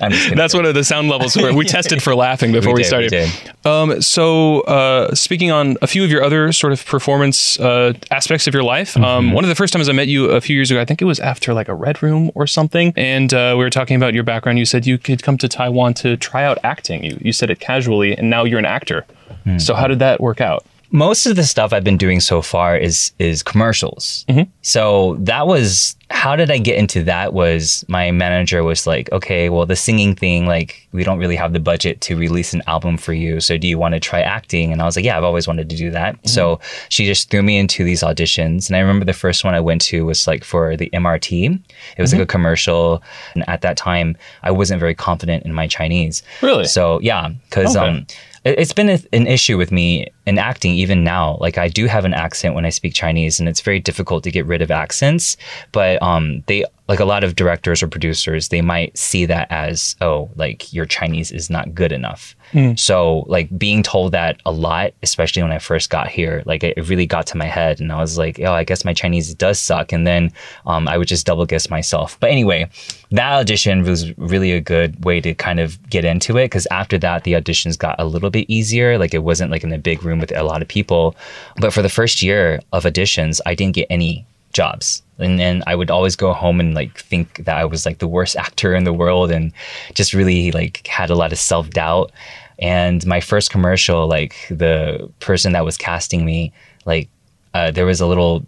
I'm 0.00 0.10
just 0.10 0.22
kidding. 0.24 0.36
That's 0.36 0.52
one 0.52 0.66
of 0.66 0.74
the 0.74 0.84
sound 0.84 1.08
levels 1.08 1.34
where 1.34 1.54
we 1.54 1.64
tested 1.64 2.02
for 2.02 2.14
laughing 2.14 2.52
before 2.52 2.74
we, 2.74 2.82
did, 2.82 2.84
we 2.98 3.08
started. 3.08 3.10
did. 3.10 3.66
Um, 3.66 4.02
so, 4.02 4.60
uh, 4.62 5.14
speaking 5.14 5.50
on 5.50 5.76
a 5.80 5.86
few 5.86 6.04
of 6.04 6.10
your 6.10 6.22
other 6.22 6.52
sort 6.52 6.74
of 6.74 6.84
performance 6.84 7.58
uh, 7.58 7.94
aspects 8.10 8.46
of 8.46 8.54
your 8.54 8.62
life, 8.62 8.94
Mm-hmm. 8.96 9.04
um, 9.04 9.32
one 9.32 9.42
of 9.44 9.48
the 9.48 9.54
first 9.54 9.72
times 9.72 9.88
I 9.88 9.92
met 9.92 10.06
you 10.08 10.26
a 10.30 10.40
few 10.40 10.54
years 10.54 10.70
ago, 10.70 10.80
I 10.80 10.84
think 10.84 11.00
it 11.02 11.06
was 11.06 11.18
after 11.20 11.52
like 11.54 11.68
a 11.68 11.74
Red 11.74 12.02
Room 12.02 12.30
or 12.34 12.46
something, 12.46 12.92
and 12.96 13.32
uh, 13.34 13.54
we 13.56 13.64
were 13.64 13.70
talking 13.70 13.96
about 13.96 14.12
your 14.14 14.22
background. 14.22 14.58
You 14.58 14.64
said 14.66 14.86
you 14.86 14.96
could 14.98 15.22
come 15.22 15.38
to 15.38 15.48
Taiwan 15.48 15.94
to 15.94 16.16
try 16.18 16.44
out 16.44 16.58
acting. 16.62 17.02
You 17.02 17.18
you 17.20 17.32
said 17.32 17.50
it 17.50 17.58
casually, 17.60 18.16
and 18.16 18.28
now 18.30 18.44
you're 18.44 18.58
an 18.58 18.64
actor. 18.66 19.06
Hmm. 19.44 19.58
So, 19.58 19.74
how 19.74 19.86
did 19.88 19.98
that 20.00 20.20
work 20.20 20.40
out? 20.40 20.64
Most 20.90 21.26
of 21.26 21.36
the 21.36 21.44
stuff 21.44 21.72
I've 21.72 21.84
been 21.84 21.96
doing 21.96 22.20
so 22.20 22.42
far 22.42 22.76
is 22.76 23.12
is 23.18 23.42
commercials. 23.42 24.24
Mm-hmm. 24.28 24.50
So 24.62 25.16
that 25.20 25.46
was 25.46 25.96
how 26.10 26.36
did 26.36 26.50
I 26.50 26.58
get 26.58 26.78
into 26.78 27.02
that? 27.04 27.32
Was 27.32 27.84
my 27.88 28.12
manager 28.12 28.62
was 28.62 28.86
like, 28.86 29.10
okay, 29.12 29.48
well 29.48 29.66
the 29.66 29.76
singing 29.76 30.14
thing, 30.14 30.46
like 30.46 30.86
we 30.92 31.02
don't 31.02 31.18
really 31.18 31.36
have 31.36 31.52
the 31.52 31.60
budget 31.60 32.00
to 32.02 32.16
release 32.16 32.54
an 32.54 32.62
album 32.66 32.96
for 32.96 33.12
you. 33.12 33.40
So 33.40 33.58
do 33.58 33.66
you 33.66 33.78
want 33.78 33.94
to 33.94 34.00
try 34.00 34.20
acting? 34.20 34.72
And 34.72 34.80
I 34.80 34.84
was 34.84 34.96
like, 34.96 35.04
yeah, 35.04 35.16
I've 35.18 35.24
always 35.24 35.48
wanted 35.48 35.68
to 35.70 35.76
do 35.76 35.90
that. 35.90 36.16
Mm-hmm. 36.16 36.28
So 36.28 36.60
she 36.88 37.06
just 37.06 37.30
threw 37.30 37.42
me 37.42 37.58
into 37.58 37.84
these 37.84 38.02
auditions, 38.02 38.68
and 38.68 38.76
I 38.76 38.80
remember 38.80 39.04
the 39.04 39.12
first 39.12 39.44
one 39.44 39.54
I 39.54 39.60
went 39.60 39.82
to 39.82 40.04
was 40.04 40.26
like 40.26 40.44
for 40.44 40.76
the 40.76 40.88
MRT. 40.90 41.60
It 41.96 42.00
was 42.00 42.12
like 42.12 42.18
mm-hmm. 42.18 42.22
a 42.22 42.26
commercial, 42.26 43.02
and 43.34 43.48
at 43.48 43.62
that 43.62 43.76
time 43.76 44.16
I 44.42 44.50
wasn't 44.50 44.80
very 44.80 44.94
confident 44.94 45.44
in 45.44 45.52
my 45.52 45.66
Chinese. 45.66 46.22
Really? 46.42 46.64
So 46.64 47.00
yeah, 47.00 47.30
because 47.48 47.76
Okay. 47.76 47.86
um, 47.86 48.06
it's 48.46 48.72
been 48.72 48.88
an 48.88 49.26
issue 49.26 49.58
with 49.58 49.72
me 49.72 50.06
in 50.26 50.38
acting 50.38 50.72
even 50.74 51.02
now. 51.02 51.36
Like 51.40 51.58
I 51.58 51.68
do 51.68 51.86
have 51.86 52.04
an 52.04 52.14
accent 52.14 52.54
when 52.54 52.64
I 52.64 52.70
speak 52.70 52.94
Chinese, 52.94 53.40
and 53.40 53.48
it's 53.48 53.60
very 53.60 53.80
difficult 53.80 54.24
to 54.24 54.30
get 54.30 54.46
rid 54.46 54.62
of 54.62 54.70
accents. 54.70 55.36
But 55.72 56.00
um, 56.02 56.44
they 56.46 56.64
like 56.88 57.00
a 57.00 57.04
lot 57.04 57.24
of 57.24 57.34
directors 57.34 57.82
or 57.82 57.88
producers, 57.88 58.48
they 58.48 58.62
might 58.62 58.96
see 58.96 59.26
that 59.26 59.50
as, 59.50 59.96
oh, 60.00 60.30
like 60.36 60.72
your 60.72 60.86
Chinese 60.86 61.32
is 61.32 61.50
not 61.50 61.74
good 61.74 61.90
enough. 61.90 62.36
So, 62.76 63.24
like 63.26 63.56
being 63.58 63.82
told 63.82 64.12
that 64.12 64.40
a 64.46 64.52
lot, 64.52 64.92
especially 65.02 65.42
when 65.42 65.50
I 65.50 65.58
first 65.58 65.90
got 65.90 66.08
here, 66.08 66.44
like 66.46 66.62
it, 66.62 66.74
it 66.76 66.88
really 66.88 67.06
got 67.06 67.26
to 67.28 67.36
my 67.36 67.46
head, 67.46 67.80
and 67.80 67.90
I 67.90 67.96
was 67.96 68.16
like, 68.16 68.38
oh, 68.40 68.52
I 68.52 68.62
guess 68.62 68.84
my 68.84 68.94
Chinese 68.94 69.34
does 69.34 69.58
suck. 69.58 69.92
And 69.92 70.06
then 70.06 70.32
um, 70.64 70.86
I 70.86 70.96
would 70.96 71.08
just 71.08 71.26
double 71.26 71.44
guess 71.44 71.68
myself. 71.68 72.16
But 72.20 72.30
anyway, 72.30 72.70
that 73.10 73.32
audition 73.32 73.82
was 73.82 74.16
really 74.16 74.52
a 74.52 74.60
good 74.60 75.04
way 75.04 75.20
to 75.20 75.34
kind 75.34 75.58
of 75.58 75.82
get 75.90 76.04
into 76.04 76.36
it 76.38 76.44
because 76.44 76.68
after 76.70 76.98
that, 76.98 77.24
the 77.24 77.32
auditions 77.32 77.76
got 77.76 77.96
a 77.98 78.04
little 78.04 78.30
bit 78.30 78.46
easier. 78.48 78.96
Like 78.96 79.12
it 79.12 79.24
wasn't 79.24 79.50
like 79.50 79.64
in 79.64 79.72
a 79.72 79.78
big 79.78 80.04
room 80.04 80.20
with 80.20 80.34
a 80.36 80.44
lot 80.44 80.62
of 80.62 80.68
people. 80.68 81.16
But 81.56 81.72
for 81.72 81.82
the 81.82 81.88
first 81.88 82.22
year 82.22 82.60
of 82.72 82.84
auditions, 82.84 83.40
I 83.44 83.56
didn't 83.56 83.74
get 83.74 83.88
any 83.90 84.24
jobs 84.60 85.02
and 85.18 85.38
then 85.38 85.62
i 85.66 85.74
would 85.78 85.90
always 85.90 86.16
go 86.16 86.32
home 86.32 86.58
and 86.60 86.74
like 86.74 86.98
think 87.10 87.44
that 87.44 87.56
i 87.56 87.64
was 87.64 87.84
like 87.86 87.98
the 87.98 88.12
worst 88.16 88.34
actor 88.36 88.74
in 88.74 88.84
the 88.84 88.92
world 89.02 89.30
and 89.30 89.52
just 89.94 90.14
really 90.14 90.50
like 90.52 90.86
had 90.86 91.10
a 91.10 91.14
lot 91.14 91.32
of 91.32 91.38
self-doubt 91.38 92.10
and 92.58 93.06
my 93.06 93.20
first 93.20 93.50
commercial 93.50 94.00
like 94.06 94.34
the 94.50 95.10
person 95.20 95.52
that 95.52 95.64
was 95.64 95.76
casting 95.76 96.24
me 96.24 96.52
like 96.86 97.08
uh, 97.54 97.70
there 97.70 97.86
was 97.86 98.00
a 98.00 98.06
little 98.06 98.44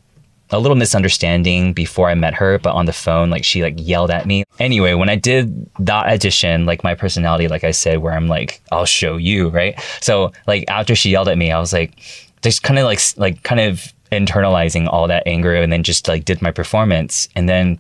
a 0.50 0.58
little 0.58 0.76
misunderstanding 0.76 1.72
before 1.72 2.08
I 2.08 2.14
met 2.14 2.34
her, 2.34 2.58
but 2.58 2.74
on 2.74 2.86
the 2.86 2.92
phone, 2.92 3.28
like 3.30 3.44
she 3.44 3.62
like 3.62 3.74
yelled 3.76 4.10
at 4.10 4.26
me. 4.26 4.44
Anyway, 4.58 4.94
when 4.94 5.10
I 5.10 5.16
did 5.16 5.68
that 5.80 6.06
audition, 6.06 6.64
like 6.64 6.82
my 6.82 6.94
personality, 6.94 7.48
like 7.48 7.64
I 7.64 7.70
said, 7.70 7.98
where 7.98 8.14
I'm 8.14 8.28
like, 8.28 8.62
I'll 8.72 8.86
show 8.86 9.16
you, 9.16 9.50
right? 9.50 9.78
So 10.00 10.32
like 10.46 10.64
after 10.68 10.94
she 10.94 11.10
yelled 11.10 11.28
at 11.28 11.36
me, 11.36 11.52
I 11.52 11.58
was 11.58 11.72
like, 11.72 12.00
just 12.42 12.62
kind 12.62 12.78
of 12.78 12.84
like 12.84 13.00
like 13.16 13.42
kind 13.42 13.60
of 13.60 13.92
internalizing 14.10 14.88
all 14.88 15.08
that 15.08 15.22
anger, 15.26 15.54
and 15.54 15.72
then 15.72 15.82
just 15.82 16.08
like 16.08 16.24
did 16.24 16.42
my 16.42 16.50
performance, 16.50 17.28
and 17.34 17.48
then 17.48 17.78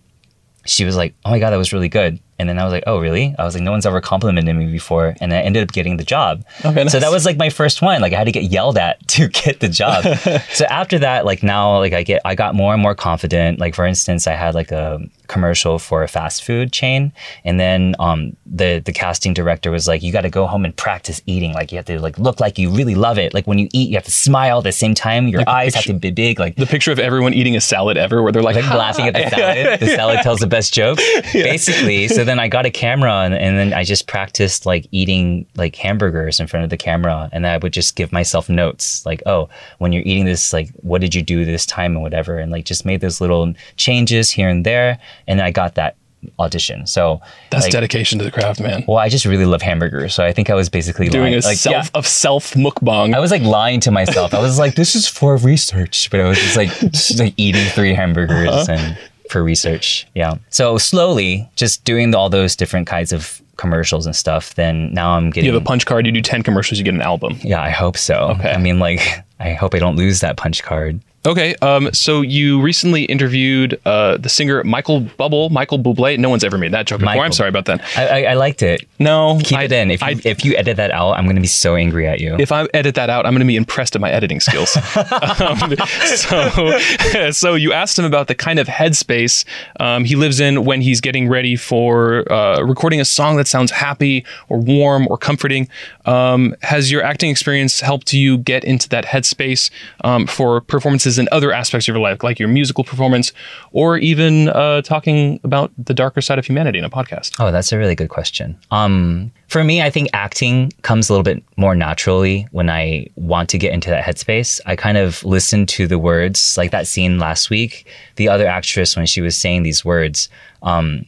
she 0.66 0.84
was 0.84 0.96
like, 0.96 1.14
"Oh 1.24 1.30
my 1.30 1.38
god, 1.38 1.50
that 1.50 1.56
was 1.56 1.72
really 1.72 1.88
good." 1.88 2.20
And 2.38 2.48
then 2.48 2.58
I 2.58 2.64
was 2.64 2.72
like, 2.72 2.84
"Oh, 2.86 2.98
really?" 3.00 3.34
I 3.38 3.44
was 3.44 3.54
like, 3.54 3.62
"No 3.64 3.70
one's 3.72 3.84
ever 3.86 4.00
complimented 4.00 4.54
me 4.56 4.66
before," 4.70 5.16
and 5.20 5.32
I 5.34 5.38
ended 5.40 5.62
up 5.62 5.72
getting 5.72 5.96
the 5.96 6.04
job. 6.04 6.44
Okay, 6.64 6.86
So 6.88 7.00
that 7.00 7.10
was 7.10 7.24
like 7.26 7.36
my 7.36 7.50
first 7.50 7.82
one. 7.82 8.00
Like 8.00 8.12
I 8.12 8.16
had 8.18 8.24
to 8.24 8.32
get 8.32 8.44
yelled 8.44 8.78
at 8.78 9.06
to 9.16 9.28
get 9.28 9.60
the 9.60 9.68
job. 9.68 10.04
so 10.52 10.64
after 10.66 10.98
that, 11.00 11.24
like 11.24 11.42
now, 11.42 11.78
like 11.78 11.92
I 11.92 12.02
get, 12.02 12.22
I 12.24 12.34
got 12.34 12.54
more 12.54 12.72
and 12.72 12.82
more 12.82 12.94
confident. 12.94 13.58
Like 13.58 13.74
for 13.74 13.84
instance, 13.86 14.26
I 14.26 14.34
had 14.34 14.54
like 14.54 14.70
a 14.70 15.00
commercial 15.26 15.78
for 15.78 16.02
a 16.02 16.08
fast 16.08 16.42
food 16.44 16.72
chain, 16.72 17.12
and 17.44 17.58
then 17.60 17.94
um 17.98 18.36
the 18.46 18.80
the 18.84 18.92
casting 18.92 19.34
director 19.34 19.70
was 19.70 19.88
like, 19.88 20.02
"You 20.02 20.12
got 20.12 20.22
to 20.22 20.30
go 20.30 20.46
home 20.46 20.64
and 20.64 20.74
practice 20.76 21.20
eating. 21.26 21.52
Like 21.54 21.72
you 21.72 21.76
have 21.78 21.86
to 21.86 22.00
like 22.00 22.18
look 22.18 22.38
like 22.40 22.56
you 22.58 22.70
really 22.70 22.94
love 22.94 23.18
it. 23.18 23.34
Like 23.34 23.46
when 23.46 23.58
you 23.58 23.68
eat, 23.72 23.88
you 23.90 23.96
have 23.96 24.04
to 24.04 24.12
smile 24.12 24.58
at 24.58 24.64
the 24.64 24.72
same 24.72 24.94
time. 24.94 25.26
Your 25.28 25.42
the 25.42 25.50
eyes 25.50 25.74
picture- 25.74 25.92
have 25.92 26.00
to 26.00 26.00
be 26.00 26.10
big. 26.12 26.38
Like 26.38 26.54
The 26.56 26.66
picture 26.66 26.92
of 26.92 26.98
everyone 27.00 27.34
eating 27.34 27.56
a 27.56 27.60
salad 27.60 27.96
ever, 27.96 28.22
where 28.22 28.30
they're 28.32 28.42
like, 28.42 28.56
like 28.56 28.70
laughing 28.70 29.06
at 29.08 29.14
the 29.14 29.28
salad. 29.36 29.80
The 29.80 29.86
salad 29.88 30.20
tells 30.22 30.38
the 30.40 30.46
best 30.46 30.72
jokes, 30.72 31.02
basically. 31.32 32.08
So 32.08 32.24
then 32.28 32.38
I 32.38 32.48
got 32.48 32.66
a 32.66 32.70
camera 32.70 33.12
and, 33.24 33.34
and 33.34 33.56
then 33.58 33.72
I 33.72 33.84
just 33.84 34.06
practiced 34.06 34.66
like 34.66 34.86
eating 34.92 35.46
like 35.56 35.74
hamburgers 35.76 36.38
in 36.40 36.46
front 36.46 36.64
of 36.64 36.70
the 36.70 36.76
camera, 36.76 37.28
and 37.32 37.46
I 37.46 37.56
would 37.56 37.72
just 37.72 37.96
give 37.96 38.12
myself 38.12 38.48
notes 38.48 39.04
like, 39.06 39.22
oh, 39.26 39.48
when 39.78 39.92
you're 39.92 40.02
eating 40.04 40.24
this, 40.26 40.52
like, 40.52 40.70
what 40.82 41.00
did 41.00 41.14
you 41.14 41.22
do 41.22 41.44
this 41.44 41.64
time 41.66 41.92
and 41.94 42.02
whatever, 42.02 42.38
and 42.38 42.52
like 42.52 42.64
just 42.64 42.84
made 42.84 43.00
those 43.00 43.20
little 43.20 43.52
changes 43.76 44.30
here 44.30 44.48
and 44.48 44.66
there, 44.66 44.98
and 45.26 45.40
I 45.40 45.50
got 45.50 45.74
that 45.76 45.96
audition. 46.40 46.84
So 46.86 47.20
That's 47.50 47.66
like, 47.66 47.72
dedication 47.72 48.18
to 48.18 48.24
the 48.24 48.32
craft, 48.32 48.58
man. 48.60 48.84
well, 48.88 48.98
I 48.98 49.08
just 49.08 49.24
really 49.24 49.44
love 49.44 49.62
hamburgers, 49.62 50.14
so 50.14 50.24
I 50.24 50.32
think 50.32 50.50
I 50.50 50.54
was 50.54 50.68
basically 50.68 51.08
Doing 51.08 51.32
lying. 51.32 51.34
a 51.34 51.46
like, 51.46 51.56
self 51.58 51.72
yeah. 51.72 51.84
of 51.94 52.06
self 52.08 52.54
mukbang. 52.54 53.14
I 53.14 53.20
was 53.20 53.30
like 53.30 53.42
lying 53.42 53.78
to 53.80 53.92
myself. 53.92 54.34
I 54.34 54.40
was 54.40 54.58
like, 54.58 54.74
this 54.74 54.96
is 54.96 55.06
for 55.06 55.36
research, 55.36 56.10
but 56.10 56.20
I 56.20 56.28
was 56.28 56.38
just 56.38 56.56
like, 56.56 56.70
just 56.92 57.18
like 57.20 57.34
eating 57.36 57.64
three 57.70 57.94
hamburgers 57.94 58.48
Uh-huh. 58.48 58.66
and 58.72 58.98
for 59.28 59.42
research. 59.42 60.06
Yeah. 60.14 60.34
So 60.50 60.78
slowly, 60.78 61.48
just 61.56 61.84
doing 61.84 62.14
all 62.14 62.28
those 62.30 62.56
different 62.56 62.86
kinds 62.86 63.12
of 63.12 63.40
commercials 63.56 64.06
and 64.06 64.14
stuff. 64.14 64.54
Then 64.54 64.92
now 64.94 65.10
I'm 65.16 65.30
getting. 65.30 65.46
you 65.46 65.52
have 65.54 65.62
a 65.62 65.64
punch 65.64 65.84
card. 65.86 66.06
You 66.06 66.12
do 66.12 66.22
ten 66.22 66.42
commercials. 66.42 66.78
You 66.78 66.84
get 66.84 66.94
an 66.94 67.02
album. 67.02 67.38
yeah, 67.42 67.60
I 67.62 67.70
hope 67.70 67.96
so. 67.96 68.34
Okay. 68.38 68.52
I 68.52 68.58
mean, 68.58 68.78
like, 68.78 69.00
I 69.40 69.52
hope 69.54 69.74
I 69.74 69.78
don't 69.78 69.96
lose 69.96 70.20
that 70.20 70.36
punch 70.36 70.62
card. 70.62 71.00
Okay, 71.28 71.54
um, 71.56 71.92
so 71.92 72.22
you 72.22 72.58
recently 72.58 73.04
interviewed 73.04 73.78
uh, 73.84 74.16
the 74.16 74.30
singer 74.30 74.64
Michael 74.64 75.00
Bubble, 75.00 75.50
Michael 75.50 75.78
Bublé. 75.78 76.16
No 76.18 76.30
one's 76.30 76.42
ever 76.42 76.56
made 76.56 76.72
that 76.72 76.86
joke 76.86 77.00
before. 77.00 77.22
I'm 77.22 77.32
sorry 77.32 77.50
about 77.50 77.66
that. 77.66 77.82
I, 77.98 78.24
I, 78.24 78.30
I 78.30 78.32
liked 78.32 78.62
it. 78.62 78.88
No, 78.98 79.38
Keep 79.44 79.58
I- 79.58 79.64
it 79.64 79.72
in. 79.72 79.90
If 79.90 80.00
you, 80.00 80.20
if 80.24 80.42
you 80.42 80.56
edit 80.56 80.78
that 80.78 80.90
out, 80.90 81.12
I'm 81.12 81.24
going 81.24 81.36
to 81.36 81.42
be 81.42 81.46
so 81.46 81.76
angry 81.76 82.08
at 82.08 82.18
you. 82.18 82.34
if 82.38 82.50
I 82.50 82.66
edit 82.72 82.94
that 82.94 83.10
out, 83.10 83.26
I'm 83.26 83.32
going 83.34 83.40
to 83.40 83.46
be 83.46 83.56
impressed 83.56 83.94
at 83.94 84.00
my 84.00 84.10
editing 84.10 84.40
skills. 84.40 84.74
um, 85.40 85.74
so, 86.16 87.30
so 87.30 87.54
you 87.54 87.74
asked 87.74 87.98
him 87.98 88.06
about 88.06 88.28
the 88.28 88.34
kind 88.34 88.58
of 88.58 88.66
headspace 88.66 89.44
um, 89.80 90.04
he 90.04 90.16
lives 90.16 90.40
in 90.40 90.64
when 90.64 90.80
he's 90.80 91.02
getting 91.02 91.28
ready 91.28 91.56
for 91.56 92.30
uh, 92.32 92.62
recording 92.62 93.02
a 93.02 93.04
song 93.04 93.36
that 93.36 93.46
sounds 93.46 93.70
happy 93.70 94.24
or 94.48 94.56
warm 94.56 95.06
or 95.08 95.18
comforting. 95.18 95.68
Um, 96.06 96.56
has 96.62 96.90
your 96.90 97.02
acting 97.02 97.28
experience 97.28 97.80
helped 97.80 98.14
you 98.14 98.38
get 98.38 98.64
into 98.64 98.88
that 98.88 99.04
headspace 99.04 99.70
um, 100.04 100.26
for 100.26 100.62
performances 100.62 101.17
in 101.18 101.28
other 101.32 101.52
aspects 101.52 101.88
of 101.88 101.94
your 101.94 102.02
life, 102.02 102.22
like 102.22 102.38
your 102.38 102.48
musical 102.48 102.84
performance, 102.84 103.32
or 103.72 103.98
even 103.98 104.48
uh, 104.50 104.82
talking 104.82 105.40
about 105.44 105.72
the 105.78 105.94
darker 105.94 106.20
side 106.20 106.38
of 106.38 106.46
humanity 106.46 106.78
in 106.78 106.84
a 106.84 106.90
podcast? 106.90 107.34
Oh, 107.38 107.50
that's 107.50 107.72
a 107.72 107.78
really 107.78 107.94
good 107.94 108.08
question. 108.08 108.58
Um, 108.70 109.32
for 109.48 109.64
me, 109.64 109.82
I 109.82 109.90
think 109.90 110.08
acting 110.12 110.72
comes 110.82 111.08
a 111.08 111.12
little 111.12 111.22
bit 111.22 111.42
more 111.56 111.74
naturally 111.74 112.46
when 112.52 112.68
I 112.68 113.06
want 113.16 113.48
to 113.50 113.58
get 113.58 113.72
into 113.72 113.90
that 113.90 114.04
headspace. 114.04 114.60
I 114.66 114.76
kind 114.76 114.98
of 114.98 115.24
listen 115.24 115.66
to 115.66 115.86
the 115.86 115.98
words, 115.98 116.56
like 116.56 116.70
that 116.70 116.86
scene 116.86 117.18
last 117.18 117.50
week. 117.50 117.86
The 118.16 118.28
other 118.28 118.46
actress, 118.46 118.96
when 118.96 119.06
she 119.06 119.20
was 119.20 119.36
saying 119.36 119.62
these 119.62 119.84
words, 119.84 120.28
um, 120.62 121.06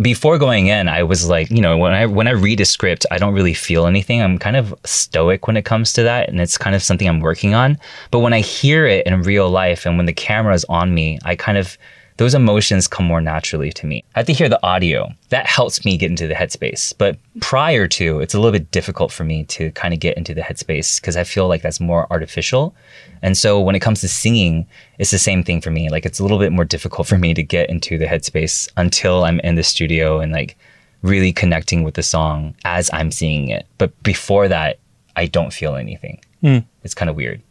before 0.00 0.38
going 0.38 0.66
in, 0.66 0.88
I 0.88 1.02
was 1.02 1.28
like, 1.28 1.50
you 1.50 1.60
know, 1.60 1.76
when 1.76 1.92
I 1.92 2.06
when 2.06 2.26
I 2.26 2.32
read 2.32 2.60
a 2.60 2.64
script, 2.64 3.06
I 3.10 3.18
don't 3.18 3.34
really 3.34 3.54
feel 3.54 3.86
anything. 3.86 4.22
I'm 4.22 4.38
kind 4.38 4.56
of 4.56 4.74
stoic 4.84 5.46
when 5.46 5.56
it 5.56 5.64
comes 5.64 5.92
to 5.94 6.02
that, 6.02 6.28
and 6.28 6.40
it's 6.40 6.58
kind 6.58 6.74
of 6.74 6.82
something 6.82 7.08
I'm 7.08 7.20
working 7.20 7.54
on. 7.54 7.78
But 8.10 8.20
when 8.20 8.32
I 8.32 8.40
hear 8.40 8.86
it 8.86 9.06
in 9.06 9.22
real 9.22 9.50
life, 9.50 9.86
and 9.86 9.96
when 9.96 10.06
the 10.06 10.12
camera 10.12 10.54
is 10.54 10.64
on 10.64 10.94
me, 10.94 11.18
I 11.24 11.36
kind 11.36 11.58
of 11.58 11.76
those 12.16 12.34
emotions 12.34 12.86
come 12.86 13.06
more 13.06 13.20
naturally 13.20 13.72
to 13.72 13.86
me. 13.86 14.04
I 14.14 14.20
have 14.20 14.26
to 14.26 14.32
hear 14.32 14.48
the 14.48 14.62
audio. 14.62 15.12
That 15.30 15.46
helps 15.46 15.84
me 15.84 15.96
get 15.96 16.10
into 16.10 16.26
the 16.26 16.34
headspace. 16.34 16.92
But 16.96 17.18
prior 17.40 17.88
to, 17.88 18.20
it's 18.20 18.34
a 18.34 18.38
little 18.38 18.52
bit 18.52 18.70
difficult 18.70 19.12
for 19.12 19.24
me 19.24 19.44
to 19.44 19.70
kind 19.72 19.94
of 19.94 20.00
get 20.00 20.16
into 20.16 20.34
the 20.34 20.40
headspace 20.40 21.00
because 21.00 21.16
I 21.16 21.24
feel 21.24 21.48
like 21.48 21.62
that's 21.62 21.80
more 21.80 22.06
artificial. 22.10 22.74
And 23.22 23.36
so 23.36 23.60
when 23.60 23.74
it 23.74 23.80
comes 23.80 24.00
to 24.00 24.08
singing, 24.08 24.66
it's 24.98 25.10
the 25.10 25.18
same 25.18 25.42
thing 25.42 25.60
for 25.60 25.70
me. 25.70 25.88
Like 25.88 26.04
it's 26.04 26.18
a 26.18 26.22
little 26.22 26.38
bit 26.38 26.52
more 26.52 26.64
difficult 26.64 27.06
for 27.06 27.18
me 27.18 27.34
to 27.34 27.42
get 27.42 27.70
into 27.70 27.98
the 27.98 28.06
headspace 28.06 28.68
until 28.76 29.24
I'm 29.24 29.40
in 29.40 29.54
the 29.54 29.62
studio 29.62 30.20
and 30.20 30.32
like 30.32 30.56
really 31.02 31.32
connecting 31.32 31.82
with 31.82 31.94
the 31.94 32.02
song 32.02 32.54
as 32.64 32.90
I'm 32.92 33.10
singing 33.10 33.48
it. 33.48 33.66
But 33.78 34.00
before 34.02 34.48
that, 34.48 34.78
I 35.16 35.26
don't 35.26 35.52
feel 35.52 35.76
anything. 35.76 36.20
Hmm. 36.40 36.58
It's 36.82 36.94
kind 36.94 37.10
of 37.10 37.16
weird. 37.16 37.42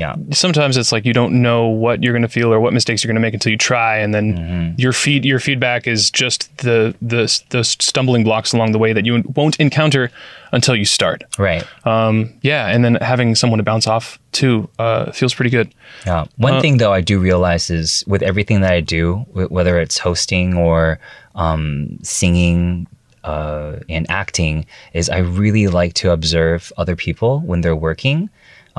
Yeah. 0.00 0.14
sometimes 0.32 0.76
it's 0.76 0.92
like 0.92 1.04
you 1.04 1.12
don't 1.12 1.34
know 1.42 1.66
what 1.84 2.02
you're 2.02 2.12
going 2.12 2.28
to 2.30 2.34
feel 2.38 2.52
or 2.52 2.58
what 2.64 2.72
mistakes 2.72 3.04
you're 3.04 3.10
going 3.12 3.22
to 3.22 3.26
make 3.26 3.34
until 3.34 3.52
you 3.52 3.58
try 3.58 3.98
and 4.02 4.10
then 4.14 4.26
Mm-hmm. 4.36 4.80
your 4.80 4.92
feed 4.92 5.24
your 5.24 5.38
feedback 5.40 5.86
is 5.86 6.10
just 6.10 6.40
the 6.58 6.94
the 7.12 7.22
the 7.50 7.62
stumbling 7.64 8.24
blocks 8.24 8.52
along 8.56 8.72
the 8.72 8.78
way 8.78 8.92
that 8.94 9.04
you 9.06 9.22
won't 9.36 9.56
encounter 9.60 10.10
until 10.52 10.74
you 10.74 10.84
start 10.84 11.22
Right. 11.38 11.64
um 11.86 12.32
yeah 12.42 12.72
and 12.72 12.82
then 12.84 12.94
having 13.12 13.34
someone 13.34 13.58
to 13.58 13.64
bounce 13.64 13.86
off 13.86 14.18
too 14.32 14.68
uh 14.78 15.12
feels 15.12 15.34
pretty 15.34 15.50
good 15.50 15.68
Yeah. 16.06 16.24
One 16.38 16.60
thing 16.62 16.78
though 16.78 16.94
I 16.98 17.02
do 17.02 17.20
realize 17.20 17.68
is 17.80 18.02
with 18.06 18.22
everything 18.22 18.62
that 18.62 18.72
I 18.72 18.80
do, 18.80 19.16
whether 19.56 19.78
it's 19.82 19.98
hosting 19.98 20.56
or 20.56 20.98
um, 21.34 21.98
singing 22.02 22.86
uh, 23.24 23.76
and 23.88 24.06
acting, 24.10 24.64
is 24.94 25.08
I 25.10 25.18
really 25.18 25.66
like 25.68 25.92
to 26.00 26.10
observe 26.10 26.72
other 26.78 26.96
people 26.96 27.40
when 27.40 27.60
they're 27.60 27.76
working, 27.90 28.30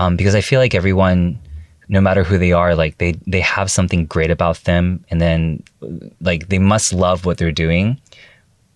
um, 0.02 0.16
because 0.16 0.34
I 0.34 0.42
feel 0.42 0.60
like 0.60 0.74
everyone, 0.74 1.38
no 1.88 2.02
matter 2.02 2.24
who 2.24 2.40
they 2.40 2.54
are, 2.54 2.74
like 2.74 2.98
they 2.98 3.12
they 3.28 3.42
have 3.42 3.70
something 3.70 4.08
great 4.08 4.32
about 4.32 4.58
them, 4.64 5.06
and 5.12 5.22
then 5.22 5.64
like 6.22 6.50
they 6.50 6.60
must 6.60 6.92
love 6.92 7.26
what 7.26 7.38
they're 7.38 7.52
doing 7.52 8.02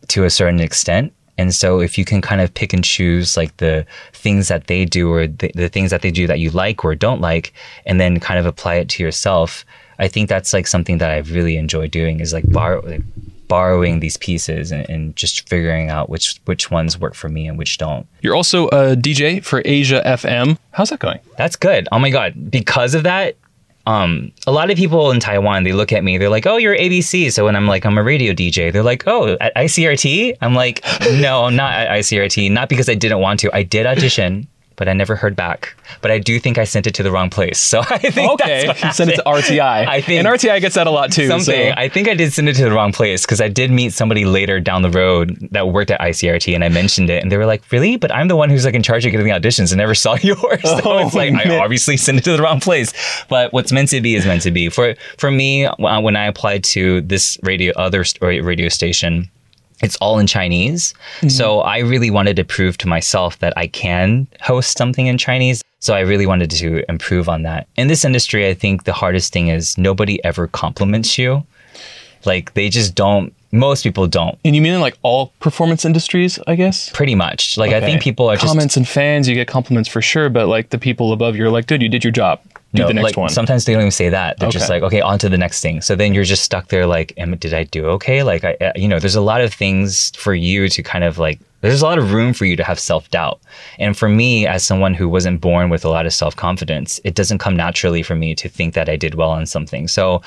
to 0.09 0.23
a 0.23 0.29
certain 0.29 0.59
extent. 0.59 1.11
And 1.37 1.53
so 1.53 1.81
if 1.81 1.97
you 1.97 2.05
can 2.05 2.21
kind 2.21 2.41
of 2.41 2.53
pick 2.53 2.73
and 2.73 2.83
choose 2.83 3.35
like 3.35 3.57
the 3.57 3.85
things 4.13 4.47
that 4.47 4.67
they 4.67 4.85
do 4.85 5.11
or 5.11 5.27
the, 5.27 5.51
the 5.55 5.67
things 5.67 5.89
that 5.89 6.01
they 6.01 6.11
do 6.11 6.27
that 6.27 6.39
you 6.39 6.51
like 6.51 6.85
or 6.85 6.95
don't 6.95 7.21
like, 7.21 7.53
and 7.87 7.99
then 7.99 8.19
kind 8.19 8.39
of 8.39 8.45
apply 8.45 8.75
it 8.75 8.87
to 8.89 9.03
yourself, 9.03 9.65
I 9.97 10.07
think 10.07 10.29
that's 10.29 10.53
like 10.53 10.67
something 10.67 10.99
that 10.99 11.11
I 11.11 11.17
really 11.33 11.57
enjoy 11.57 11.87
doing 11.87 12.19
is 12.21 12.33
like, 12.33 12.49
borrow, 12.51 12.81
like 12.85 13.03
borrowing 13.47 13.99
these 13.99 14.17
pieces 14.17 14.71
and, 14.71 14.89
and 14.89 15.15
just 15.15 15.47
figuring 15.47 15.89
out 15.89 16.09
which 16.09 16.39
which 16.45 16.71
ones 16.71 16.97
work 16.99 17.13
for 17.13 17.29
me 17.29 17.47
and 17.47 17.57
which 17.57 17.77
don't. 17.77 18.07
you're 18.21 18.35
also 18.35 18.67
a 18.69 18.95
dj 18.95 19.43
for 19.43 19.61
asia 19.65 20.01
fm 20.05 20.57
how's 20.71 20.89
that 20.89 20.99
going 20.99 21.19
That's 21.37 21.55
good. 21.55 21.87
Oh 21.91 21.99
my 21.99 22.09
god! 22.09 22.49
Because 22.49 22.95
of 22.95 23.03
that, 23.03 23.35
um, 23.87 24.31
a 24.47 24.51
lot 24.51 24.71
of 24.71 24.77
people 24.77 25.11
in 25.11 25.19
Taiwan 25.19 25.63
they 25.63 25.73
look 25.73 25.91
at 25.91 26.03
me. 26.03 26.17
They're 26.17 26.29
like, 26.29 26.45
"Oh, 26.47 26.57
you're 26.57 26.75
ABC." 26.75 27.31
So 27.31 27.45
when 27.45 27.55
I'm 27.55 27.67
like, 27.67 27.85
"I'm 27.85 27.97
a 27.97 28.03
radio 28.03 28.33
DJ," 28.33 28.71
they're 28.71 28.83
like, 28.83 29.03
"Oh, 29.05 29.37
at 29.39 29.53
ICRT." 29.55 30.37
I'm 30.41 30.55
like, 30.55 30.83
"No, 31.19 31.45
I'm 31.45 31.55
not 31.55 31.73
at 31.73 31.89
ICRT. 31.99 32.51
Not 32.51 32.69
because 32.69 32.89
I 32.89 32.95
didn't 32.95 33.19
want 33.19 33.39
to. 33.41 33.55
I 33.55 33.63
did 33.63 33.85
audition 33.85 34.47
but 34.75 34.87
I 34.89 34.93
never 34.93 35.15
heard 35.15 35.35
back. 35.35 35.75
But 36.01 36.11
I 36.11 36.19
do 36.19 36.39
think 36.39 36.57
I 36.57 36.63
sent 36.63 36.87
it 36.87 36.95
to 36.95 37.03
the 37.03 37.11
wrong 37.11 37.29
place. 37.29 37.59
So 37.75 37.81
I 37.81 37.97
think 37.97 38.31
Okay, 38.33 38.67
that's 38.67 38.81
what 38.83 38.95
send 38.95 39.09
it 39.11 39.15
to. 39.17 39.23
RTI. 39.23 39.87
I 39.87 40.01
think- 40.01 40.19
and 40.19 40.27
RTI 40.27 40.61
gets 40.61 40.75
that 40.75 40.87
a 40.87 40.91
lot 40.91 41.11
too. 41.11 41.27
Something. 41.27 41.71
so- 41.73 41.73
I 41.77 41.89
think 41.89 42.07
I 42.07 42.13
did 42.13 42.31
send 42.33 42.47
it 42.47 42.53
to 42.55 42.63
the 42.63 42.71
wrong 42.71 42.91
place 42.93 43.25
because 43.25 43.41
I 43.41 43.47
did 43.49 43.71
meet 43.71 43.91
somebody 43.93 44.23
later 44.25 44.59
down 44.59 44.81
the 44.81 44.89
road 44.89 45.37
that 45.51 45.69
worked 45.69 45.91
at 45.91 45.99
ICRT 45.99 46.53
and 46.55 46.63
I 46.63 46.69
mentioned 46.69 47.09
it 47.09 47.21
and 47.23 47.31
they 47.31 47.37
were 47.37 47.45
like, 47.45 47.63
really? 47.71 47.97
But 47.97 48.13
I'm 48.13 48.27
the 48.27 48.35
one 48.35 48.49
who's 48.49 48.65
like 48.65 48.75
in 48.75 48.83
charge 48.83 49.05
of 49.05 49.11
getting 49.11 49.25
the 49.27 49.33
auditions 49.33 49.71
and 49.71 49.77
never 49.77 49.95
saw 49.95 50.15
yours. 50.21 50.61
so 50.63 50.79
Oh, 50.85 50.97
it's 51.05 51.15
like, 51.15 51.33
I 51.33 51.57
obviously 51.57 51.97
sent 51.97 52.19
it 52.19 52.23
to 52.25 52.37
the 52.37 52.41
wrong 52.43 52.59
place. 52.59 52.93
But 53.27 53.51
what's 53.51 53.71
meant 53.71 53.89
to 53.89 53.99
be 54.01 54.15
is 54.15 54.25
meant 54.25 54.43
to 54.43 54.51
be. 54.51 54.69
For, 54.69 54.95
for 55.17 55.31
me, 55.31 55.67
when 55.77 56.15
I 56.15 56.25
applied 56.27 56.63
to 56.65 57.01
this 57.01 57.37
radio, 57.43 57.73
other 57.75 58.03
radio 58.21 58.69
station, 58.69 59.29
it's 59.81 59.95
all 59.97 60.19
in 60.19 60.27
Chinese. 60.27 60.93
Mm-hmm. 61.17 61.29
So 61.29 61.61
I 61.61 61.79
really 61.79 62.09
wanted 62.09 62.35
to 62.37 62.43
prove 62.43 62.77
to 62.79 62.87
myself 62.87 63.39
that 63.39 63.53
I 63.57 63.67
can 63.67 64.27
host 64.41 64.77
something 64.77 65.07
in 65.07 65.17
Chinese. 65.17 65.61
So 65.79 65.93
I 65.93 65.99
really 65.99 66.25
wanted 66.25 66.49
to 66.51 66.83
improve 66.89 67.29
on 67.29 67.43
that. 67.43 67.67
In 67.75 67.87
this 67.87 68.05
industry, 68.05 68.47
I 68.47 68.53
think 68.53 68.85
the 68.85 68.93
hardest 68.93 69.33
thing 69.33 69.49
is 69.49 69.77
nobody 69.77 70.23
ever 70.23 70.47
compliments 70.47 71.17
you. 71.17 71.45
Like 72.25 72.53
they 72.53 72.69
just 72.69 72.95
don't, 72.95 73.33
most 73.55 73.83
people 73.83 74.07
don't. 74.07 74.37
and 74.43 74.55
you 74.55 74.61
mean 74.61 74.73
in 74.73 74.81
like 74.81 74.97
all 75.01 75.27
performance 75.39 75.85
industries, 75.85 76.39
I 76.47 76.55
guess? 76.55 76.89
Pretty 76.89 77.15
much. 77.15 77.57
Like 77.57 77.71
I 77.71 77.81
think 77.81 78.01
people 78.01 78.29
are 78.29 78.35
just 78.35 78.47
comments 78.47 78.77
and 78.77 78.87
fans. 78.87 79.27
You 79.27 79.35
get 79.35 79.47
compliments 79.47 79.89
for 79.89 80.01
sure, 80.01 80.29
but 80.29 80.47
like 80.47 80.69
the 80.69 80.77
people 80.77 81.13
above 81.13 81.35
you 81.35 81.45
are 81.45 81.49
like, 81.49 81.65
dude, 81.65 81.81
you 81.81 81.89
did 81.89 82.03
your 82.03 82.11
job. 82.11 82.41
Do 82.73 82.81
No, 82.81 82.87
the 82.87 82.93
next 82.93 83.03
like, 83.03 83.17
one. 83.17 83.29
Sometimes 83.29 83.65
they 83.65 83.73
don't 83.73 83.83
even 83.83 83.91
say 83.91 84.09
that. 84.09 84.37
They're 84.37 84.49
just 84.49 84.69
like, 84.69 84.83
okay, 84.83 84.99
on 84.99 85.17
to 85.19 85.29
the 85.29 85.37
next 85.37 85.61
thing. 85.61 85.81
So 85.81 85.95
then 85.95 86.13
you're 86.13 86.25
just 86.25 86.43
stuck 86.43 86.67
there, 86.67 86.85
like, 86.85 87.13
Am, 87.17 87.35
did 87.37 87.53
I 87.53 87.63
do 87.63 87.85
okay? 87.91 88.23
Like, 88.23 88.43
I, 88.43 88.55
uh, 88.59 88.73
you 88.75 88.87
know, 88.87 88.99
there's 88.99 89.15
a 89.15 89.21
lot 89.21 89.39
of 89.39 89.53
things 89.53 90.11
for 90.17 90.33
you 90.33 90.67
to 90.69 90.83
kind 90.83 91.03
of 91.03 91.17
like. 91.17 91.39
There's 91.61 91.81
a 91.81 91.85
lot 91.85 91.97
of 91.97 92.13
room 92.13 92.33
for 92.33 92.45
you 92.45 92.55
to 92.57 92.63
have 92.63 92.79
self 92.79 93.09
doubt. 93.09 93.39
And 93.79 93.97
for 93.97 94.07
me, 94.07 94.45
as 94.45 94.63
someone 94.63 94.93
who 94.93 95.09
wasn't 95.09 95.41
born 95.41 95.69
with 95.69 95.83
a 95.83 95.89
lot 95.89 96.05
of 96.05 96.13
self 96.13 96.35
confidence, 96.35 96.99
it 97.03 97.15
doesn't 97.15 97.39
come 97.39 97.55
naturally 97.55 98.03
for 98.03 98.15
me 98.15 98.35
to 98.35 98.49
think 98.49 98.73
that 98.73 98.89
I 98.89 98.97
did 98.97 99.15
well 99.15 99.31
on 99.31 99.45
something. 99.45 99.87
So 99.87 100.21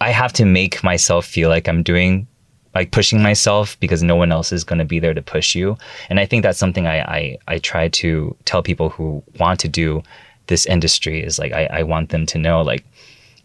I 0.00 0.10
have 0.10 0.32
to 0.34 0.44
make 0.44 0.84
myself 0.84 1.24
feel 1.26 1.48
like 1.48 1.68
I'm 1.68 1.82
doing 1.82 2.28
like 2.74 2.90
pushing 2.90 3.22
myself 3.22 3.78
because 3.80 4.02
no 4.02 4.16
one 4.16 4.32
else 4.32 4.52
is 4.52 4.64
going 4.64 4.78
to 4.78 4.84
be 4.84 4.98
there 4.98 5.14
to 5.14 5.22
push 5.22 5.54
you. 5.54 5.76
And 6.10 6.18
I 6.18 6.26
think 6.26 6.42
that's 6.42 6.58
something 6.58 6.86
I, 6.86 7.00
I, 7.00 7.38
I 7.48 7.58
try 7.58 7.88
to 7.88 8.36
tell 8.44 8.62
people 8.62 8.88
who 8.90 9.22
want 9.38 9.60
to 9.60 9.68
do 9.68 10.02
this 10.46 10.66
industry 10.66 11.22
is 11.22 11.38
like, 11.38 11.52
I, 11.52 11.66
I 11.66 11.82
want 11.82 12.10
them 12.10 12.26
to 12.26 12.38
know 12.38 12.62
like 12.62 12.84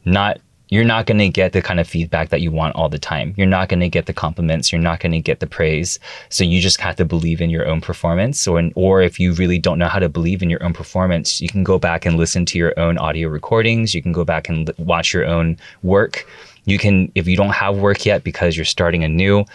not, 0.06 0.40
you're 0.72 0.84
not 0.84 1.08
going 1.08 1.18
to 1.18 1.30
get 1.30 1.54
the 1.54 1.64
kind 1.64 1.80
of 1.80 1.88
feedback 1.88 2.30
that 2.30 2.42
you 2.42 2.52
want 2.52 2.76
all 2.76 2.90
the 2.90 3.00
time. 3.00 3.34
You're 3.38 3.48
not 3.48 3.70
going 3.70 3.80
to 3.80 3.90
get 3.90 4.06
the 4.06 4.14
compliments. 4.14 4.72
You're 4.72 4.82
not 4.82 5.00
going 5.00 5.14
to 5.14 5.20
get 5.20 5.40
the 5.40 5.48
praise. 5.48 5.98
So 6.30 6.44
you 6.44 6.62
just 6.62 6.80
have 6.80 6.96
to 6.98 7.06
believe 7.06 7.42
in 7.42 7.50
your 7.50 7.68
own 7.68 7.82
performance. 7.82 8.48
Or, 8.48 8.62
or 8.76 9.02
if 9.02 9.20
you 9.20 9.34
really 9.34 9.58
don't 9.58 9.80
know 9.80 9.88
how 9.88 9.98
to 9.98 10.10
believe 10.10 10.44
in 10.44 10.50
your 10.50 10.64
own 10.64 10.74
performance, 10.74 11.42
you 11.42 11.50
can 11.50 11.64
go 11.64 11.80
back 11.80 12.06
and 12.06 12.18
listen 12.18 12.46
to 12.46 12.60
your 12.60 12.80
own 12.80 13.00
audio 13.00 13.30
recordings. 13.30 13.96
You 13.96 14.04
can 14.04 14.12
go 14.12 14.24
back 14.24 14.48
and 14.48 14.72
watch 14.78 15.12
your 15.12 15.26
own 15.26 15.58
work. 15.82 16.28
You 16.66 16.78
can, 16.78 17.12
if 17.16 17.28
you 17.28 17.38
don't 17.38 17.50
have 17.50 17.78
work 17.78 18.06
yet 18.06 18.24
because 18.24 18.56
you're 18.56 18.66
starting 18.66 19.04
anew, 19.04 19.46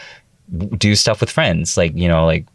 do 0.77 0.95
stuff 0.95 1.21
with 1.21 1.31
friends. 1.31 1.77
Like, 1.77 1.95
you 1.95 2.09
know, 2.09 2.27
like 2.27 2.47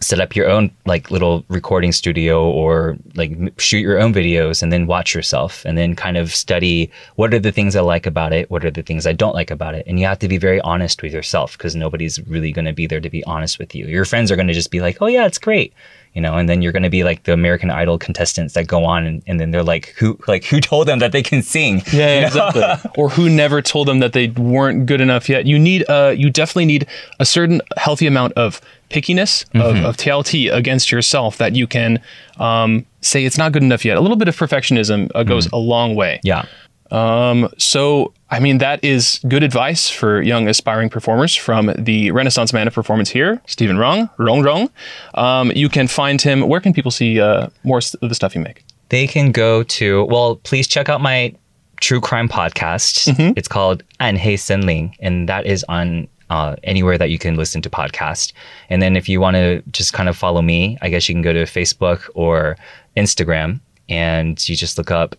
set 0.00 0.20
up 0.20 0.36
your 0.36 0.48
own 0.48 0.70
like 0.84 1.10
little 1.10 1.44
recording 1.48 1.90
studio 1.90 2.50
or 2.50 2.96
like 3.14 3.32
shoot 3.58 3.78
your 3.78 3.98
own 3.98 4.12
videos 4.12 4.62
and 4.62 4.70
then 4.70 4.86
watch 4.86 5.14
yourself 5.14 5.64
and 5.64 5.78
then 5.78 5.96
kind 5.96 6.18
of 6.18 6.34
study 6.34 6.90
what 7.14 7.32
are 7.32 7.38
the 7.38 7.52
things 7.52 7.74
I 7.74 7.80
like 7.80 8.04
about 8.06 8.32
it, 8.32 8.50
what 8.50 8.64
are 8.64 8.70
the 8.70 8.82
things 8.82 9.06
I 9.06 9.12
don't 9.12 9.34
like 9.34 9.50
about 9.50 9.74
it. 9.74 9.86
And 9.86 9.98
you 9.98 10.06
have 10.06 10.18
to 10.18 10.28
be 10.28 10.36
very 10.36 10.60
honest 10.60 11.02
with 11.02 11.14
yourself 11.14 11.56
because 11.56 11.74
nobody's 11.74 12.18
really 12.26 12.52
going 12.52 12.66
to 12.66 12.74
be 12.74 12.86
there 12.86 13.00
to 13.00 13.08
be 13.08 13.24
honest 13.24 13.58
with 13.58 13.74
you. 13.74 13.86
Your 13.86 14.04
friends 14.04 14.30
are 14.30 14.36
going 14.36 14.48
to 14.48 14.54
just 14.54 14.70
be 14.70 14.80
like, 14.80 14.98
"Oh 15.00 15.06
yeah, 15.06 15.26
it's 15.26 15.38
great." 15.38 15.72
You 16.16 16.22
know, 16.22 16.34
and 16.38 16.48
then 16.48 16.62
you're 16.62 16.72
going 16.72 16.82
to 16.82 16.88
be 16.88 17.04
like 17.04 17.24
the 17.24 17.34
American 17.34 17.70
Idol 17.70 17.98
contestants 17.98 18.54
that 18.54 18.66
go 18.66 18.86
on 18.86 19.04
and, 19.04 19.22
and 19.26 19.38
then 19.38 19.50
they're 19.50 19.62
like, 19.62 19.94
"Who 19.98 20.18
like 20.26 20.44
who 20.46 20.62
told 20.62 20.88
them 20.88 20.98
that 21.00 21.12
they 21.12 21.22
can 21.22 21.42
sing?" 21.42 21.82
Yeah, 21.92 22.20
yeah, 22.20 22.26
exactly. 22.26 22.90
or 22.96 23.10
who 23.10 23.28
never 23.28 23.60
told 23.60 23.86
them 23.86 23.98
that 23.98 24.14
they 24.14 24.28
weren't 24.28 24.86
good 24.86 25.02
enough 25.02 25.28
yet. 25.28 25.44
You 25.44 25.58
need, 25.58 25.84
uh, 25.90 26.14
you 26.16 26.30
definitely 26.30 26.64
need 26.64 26.86
a 27.20 27.26
certain 27.26 27.60
healthy 27.76 28.06
amount 28.06 28.32
of 28.32 28.62
pickiness 28.90 29.44
of, 29.54 29.76
of 29.84 29.96
TLT 29.96 30.52
against 30.52 30.90
yourself 30.90 31.36
that 31.36 31.54
you 31.54 31.66
can 31.66 32.00
um, 32.38 32.86
say 33.00 33.24
it's 33.24 33.36
not 33.36 33.52
good 33.52 33.62
enough 33.62 33.84
yet. 33.84 33.96
A 33.96 34.00
little 34.00 34.16
bit 34.16 34.28
of 34.28 34.36
perfectionism 34.36 35.10
uh, 35.14 35.22
goes 35.22 35.46
a 35.52 35.56
long 35.56 35.94
way. 35.94 36.20
Yeah. 36.22 36.46
So, 36.90 38.12
I 38.30 38.40
mean, 38.40 38.58
that 38.58 38.82
is 38.84 39.20
good 39.28 39.42
advice 39.42 39.88
for 39.88 40.22
young 40.22 40.48
aspiring 40.48 40.90
performers 40.90 41.34
from 41.34 41.72
the 41.78 42.10
Renaissance 42.10 42.52
Man 42.52 42.66
of 42.66 42.74
Performance 42.74 43.10
here, 43.10 43.40
Stephen 43.46 43.78
Rong, 43.78 44.10
Rong 44.18 44.42
Rong. 44.42 44.70
Um, 45.14 45.52
you 45.54 45.68
can 45.68 45.88
find 45.88 46.20
him. 46.20 46.48
Where 46.48 46.60
can 46.60 46.72
people 46.72 46.90
see 46.90 47.20
uh, 47.20 47.48
more 47.64 47.78
of 47.78 48.08
the 48.08 48.14
stuff 48.14 48.34
you 48.34 48.40
make? 48.40 48.64
they 48.88 49.06
can 49.06 49.32
go 49.32 49.62
to 49.64 50.04
well 50.04 50.36
please 50.36 50.66
check 50.66 50.88
out 50.88 51.00
my 51.00 51.34
true 51.80 52.00
crime 52.00 52.28
podcast 52.28 53.06
it's 53.36 53.48
called 53.48 53.82
anhei 54.00 54.38
senling 54.38 54.94
and 55.00 55.28
that 55.28 55.46
is 55.46 55.64
on 55.68 56.08
uh, 56.28 56.56
anywhere 56.64 56.98
that 56.98 57.10
you 57.10 57.18
can 57.18 57.36
listen 57.36 57.62
to 57.62 57.70
podcast 57.70 58.32
and 58.68 58.82
then 58.82 58.96
if 58.96 59.08
you 59.08 59.20
want 59.20 59.36
to 59.36 59.62
just 59.70 59.92
kind 59.92 60.08
of 60.08 60.16
follow 60.16 60.42
me 60.42 60.76
i 60.82 60.88
guess 60.88 61.08
you 61.08 61.14
can 61.14 61.22
go 61.22 61.32
to 61.32 61.44
facebook 61.44 62.08
or 62.14 62.56
instagram 62.96 63.60
and 63.88 64.48
you 64.48 64.56
just 64.56 64.78
look 64.78 64.90
up 64.90 65.14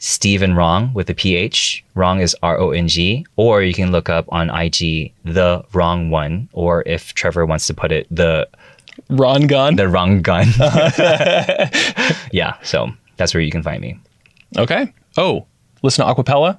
Stephen 0.00 0.54
Rong 0.54 0.92
with 0.94 1.08
a 1.10 1.14
PH. 1.14 1.84
Wrong 1.94 2.20
is 2.20 2.34
R 2.42 2.58
O 2.58 2.70
N 2.70 2.88
G. 2.88 3.24
Or 3.36 3.62
you 3.62 3.74
can 3.74 3.92
look 3.92 4.08
up 4.08 4.24
on 4.30 4.50
IG 4.50 5.12
the 5.24 5.62
wrong 5.72 6.10
one. 6.10 6.48
Or 6.52 6.82
if 6.86 7.14
Trevor 7.14 7.46
wants 7.46 7.66
to 7.68 7.74
put 7.74 7.92
it, 7.92 8.06
the 8.10 8.48
Ron 9.10 9.46
Gun. 9.46 9.76
the 9.76 9.88
wrong 9.88 10.22
gun. 10.22 10.48
yeah, 12.32 12.56
so 12.62 12.90
that's 13.18 13.34
where 13.34 13.42
you 13.42 13.50
can 13.50 13.62
find 13.62 13.80
me. 13.80 13.98
Okay. 14.56 14.92
Oh, 15.16 15.46
listen 15.82 16.04
to 16.04 16.12
Aquapella. 16.12 16.58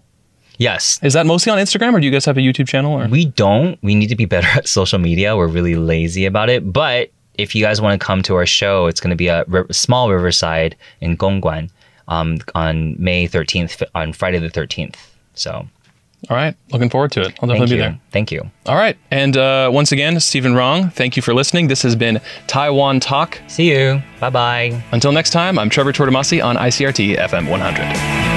Yes. 0.57 0.99
Is 1.01 1.13
that 1.13 1.25
mostly 1.25 1.51
on 1.51 1.57
Instagram, 1.57 1.93
or 1.93 1.99
do 1.99 2.05
you 2.05 2.11
guys 2.11 2.25
have 2.25 2.37
a 2.37 2.41
YouTube 2.41 2.67
channel? 2.67 2.93
Or 2.93 3.07
We 3.07 3.25
don't. 3.25 3.81
We 3.81 3.95
need 3.95 4.07
to 4.07 4.15
be 4.15 4.25
better 4.35 4.47
at 4.47 4.67
social 4.67 4.99
media. 4.99 5.35
We're 5.35 5.47
really 5.47 5.75
lazy 5.75 6.25
about 6.25 6.49
it. 6.49 6.71
But 6.71 7.11
if 7.39 7.55
you 7.55 7.63
guys 7.63 7.81
want 7.81 7.99
to 7.99 8.05
come 8.05 8.21
to 8.23 8.35
our 8.35 8.45
show, 8.45 8.85
it's 8.85 8.99
going 8.99 9.09
to 9.09 9.15
be 9.15 9.29
at 9.29 9.47
small 9.73 10.11
Riverside 10.11 10.75
in 10.99 11.17
Gongguan 11.17 11.71
um, 12.11 12.39
on 12.53 12.95
May 13.01 13.27
13th, 13.27 13.83
on 13.95 14.13
Friday 14.13 14.37
the 14.37 14.49
13th. 14.49 14.95
So 15.33 15.67
all 16.29 16.37
right, 16.37 16.55
looking 16.71 16.89
forward 16.89 17.11
to 17.13 17.21
it. 17.21 17.33
I'll 17.41 17.47
definitely 17.49 17.77
be 17.77 17.81
there. 17.81 17.99
Thank 18.11 18.31
you. 18.31 18.51
All 18.67 18.75
right, 18.75 18.95
and 19.09 19.35
uh, 19.35 19.71
once 19.73 19.91
again, 19.91 20.19
Stephen 20.19 20.53
Rong. 20.53 20.91
Thank 20.91 21.15
you 21.15 21.23
for 21.23 21.33
listening. 21.33 21.67
This 21.67 21.81
has 21.81 21.95
been 21.95 22.21
Taiwan 22.45 22.99
Talk. 22.99 23.39
See 23.47 23.71
you. 23.71 24.03
Bye 24.19 24.29
bye. 24.29 24.83
Until 24.91 25.11
next 25.11 25.31
time, 25.31 25.57
I'm 25.57 25.69
Trevor 25.69 25.93
Tortomasi 25.93 26.43
on 26.43 26.57
ICRT 26.57 27.17
FM 27.17 27.49
100. 27.49 28.30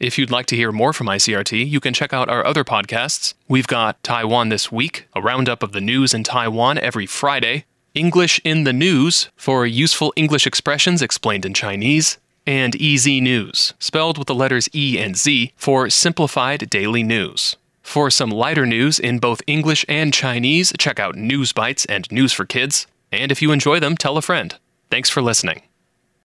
If 0.00 0.16
you'd 0.16 0.30
like 0.30 0.46
to 0.46 0.56
hear 0.56 0.70
more 0.70 0.92
from 0.92 1.08
ICRT, 1.08 1.68
you 1.68 1.80
can 1.80 1.92
check 1.92 2.12
out 2.12 2.28
our 2.28 2.46
other 2.46 2.62
podcasts. 2.62 3.34
We've 3.48 3.66
got 3.66 4.00
Taiwan 4.04 4.48
This 4.48 4.70
Week, 4.70 5.08
a 5.16 5.20
roundup 5.20 5.60
of 5.60 5.72
the 5.72 5.80
news 5.80 6.14
in 6.14 6.22
Taiwan 6.22 6.78
every 6.78 7.04
Friday, 7.04 7.64
English 7.94 8.40
in 8.44 8.62
the 8.62 8.72
News 8.72 9.28
for 9.34 9.66
useful 9.66 10.12
English 10.14 10.46
expressions 10.46 11.02
explained 11.02 11.44
in 11.44 11.52
Chinese, 11.52 12.18
and 12.46 12.80
EZ 12.80 13.06
News, 13.06 13.74
spelled 13.80 14.18
with 14.18 14.28
the 14.28 14.36
letters 14.36 14.68
E 14.72 15.00
and 15.00 15.16
Z 15.16 15.52
for 15.56 15.90
simplified 15.90 16.70
daily 16.70 17.02
news. 17.02 17.56
For 17.82 18.08
some 18.08 18.30
lighter 18.30 18.66
news 18.66 19.00
in 19.00 19.18
both 19.18 19.42
English 19.48 19.84
and 19.88 20.14
Chinese, 20.14 20.72
check 20.78 21.00
out 21.00 21.16
News 21.16 21.52
Bites 21.52 21.86
and 21.86 22.10
News 22.12 22.32
for 22.32 22.44
Kids. 22.44 22.86
And 23.10 23.32
if 23.32 23.42
you 23.42 23.50
enjoy 23.50 23.80
them, 23.80 23.96
tell 23.96 24.16
a 24.16 24.22
friend. 24.22 24.56
Thanks 24.90 25.10
for 25.10 25.22
listening. 25.22 25.62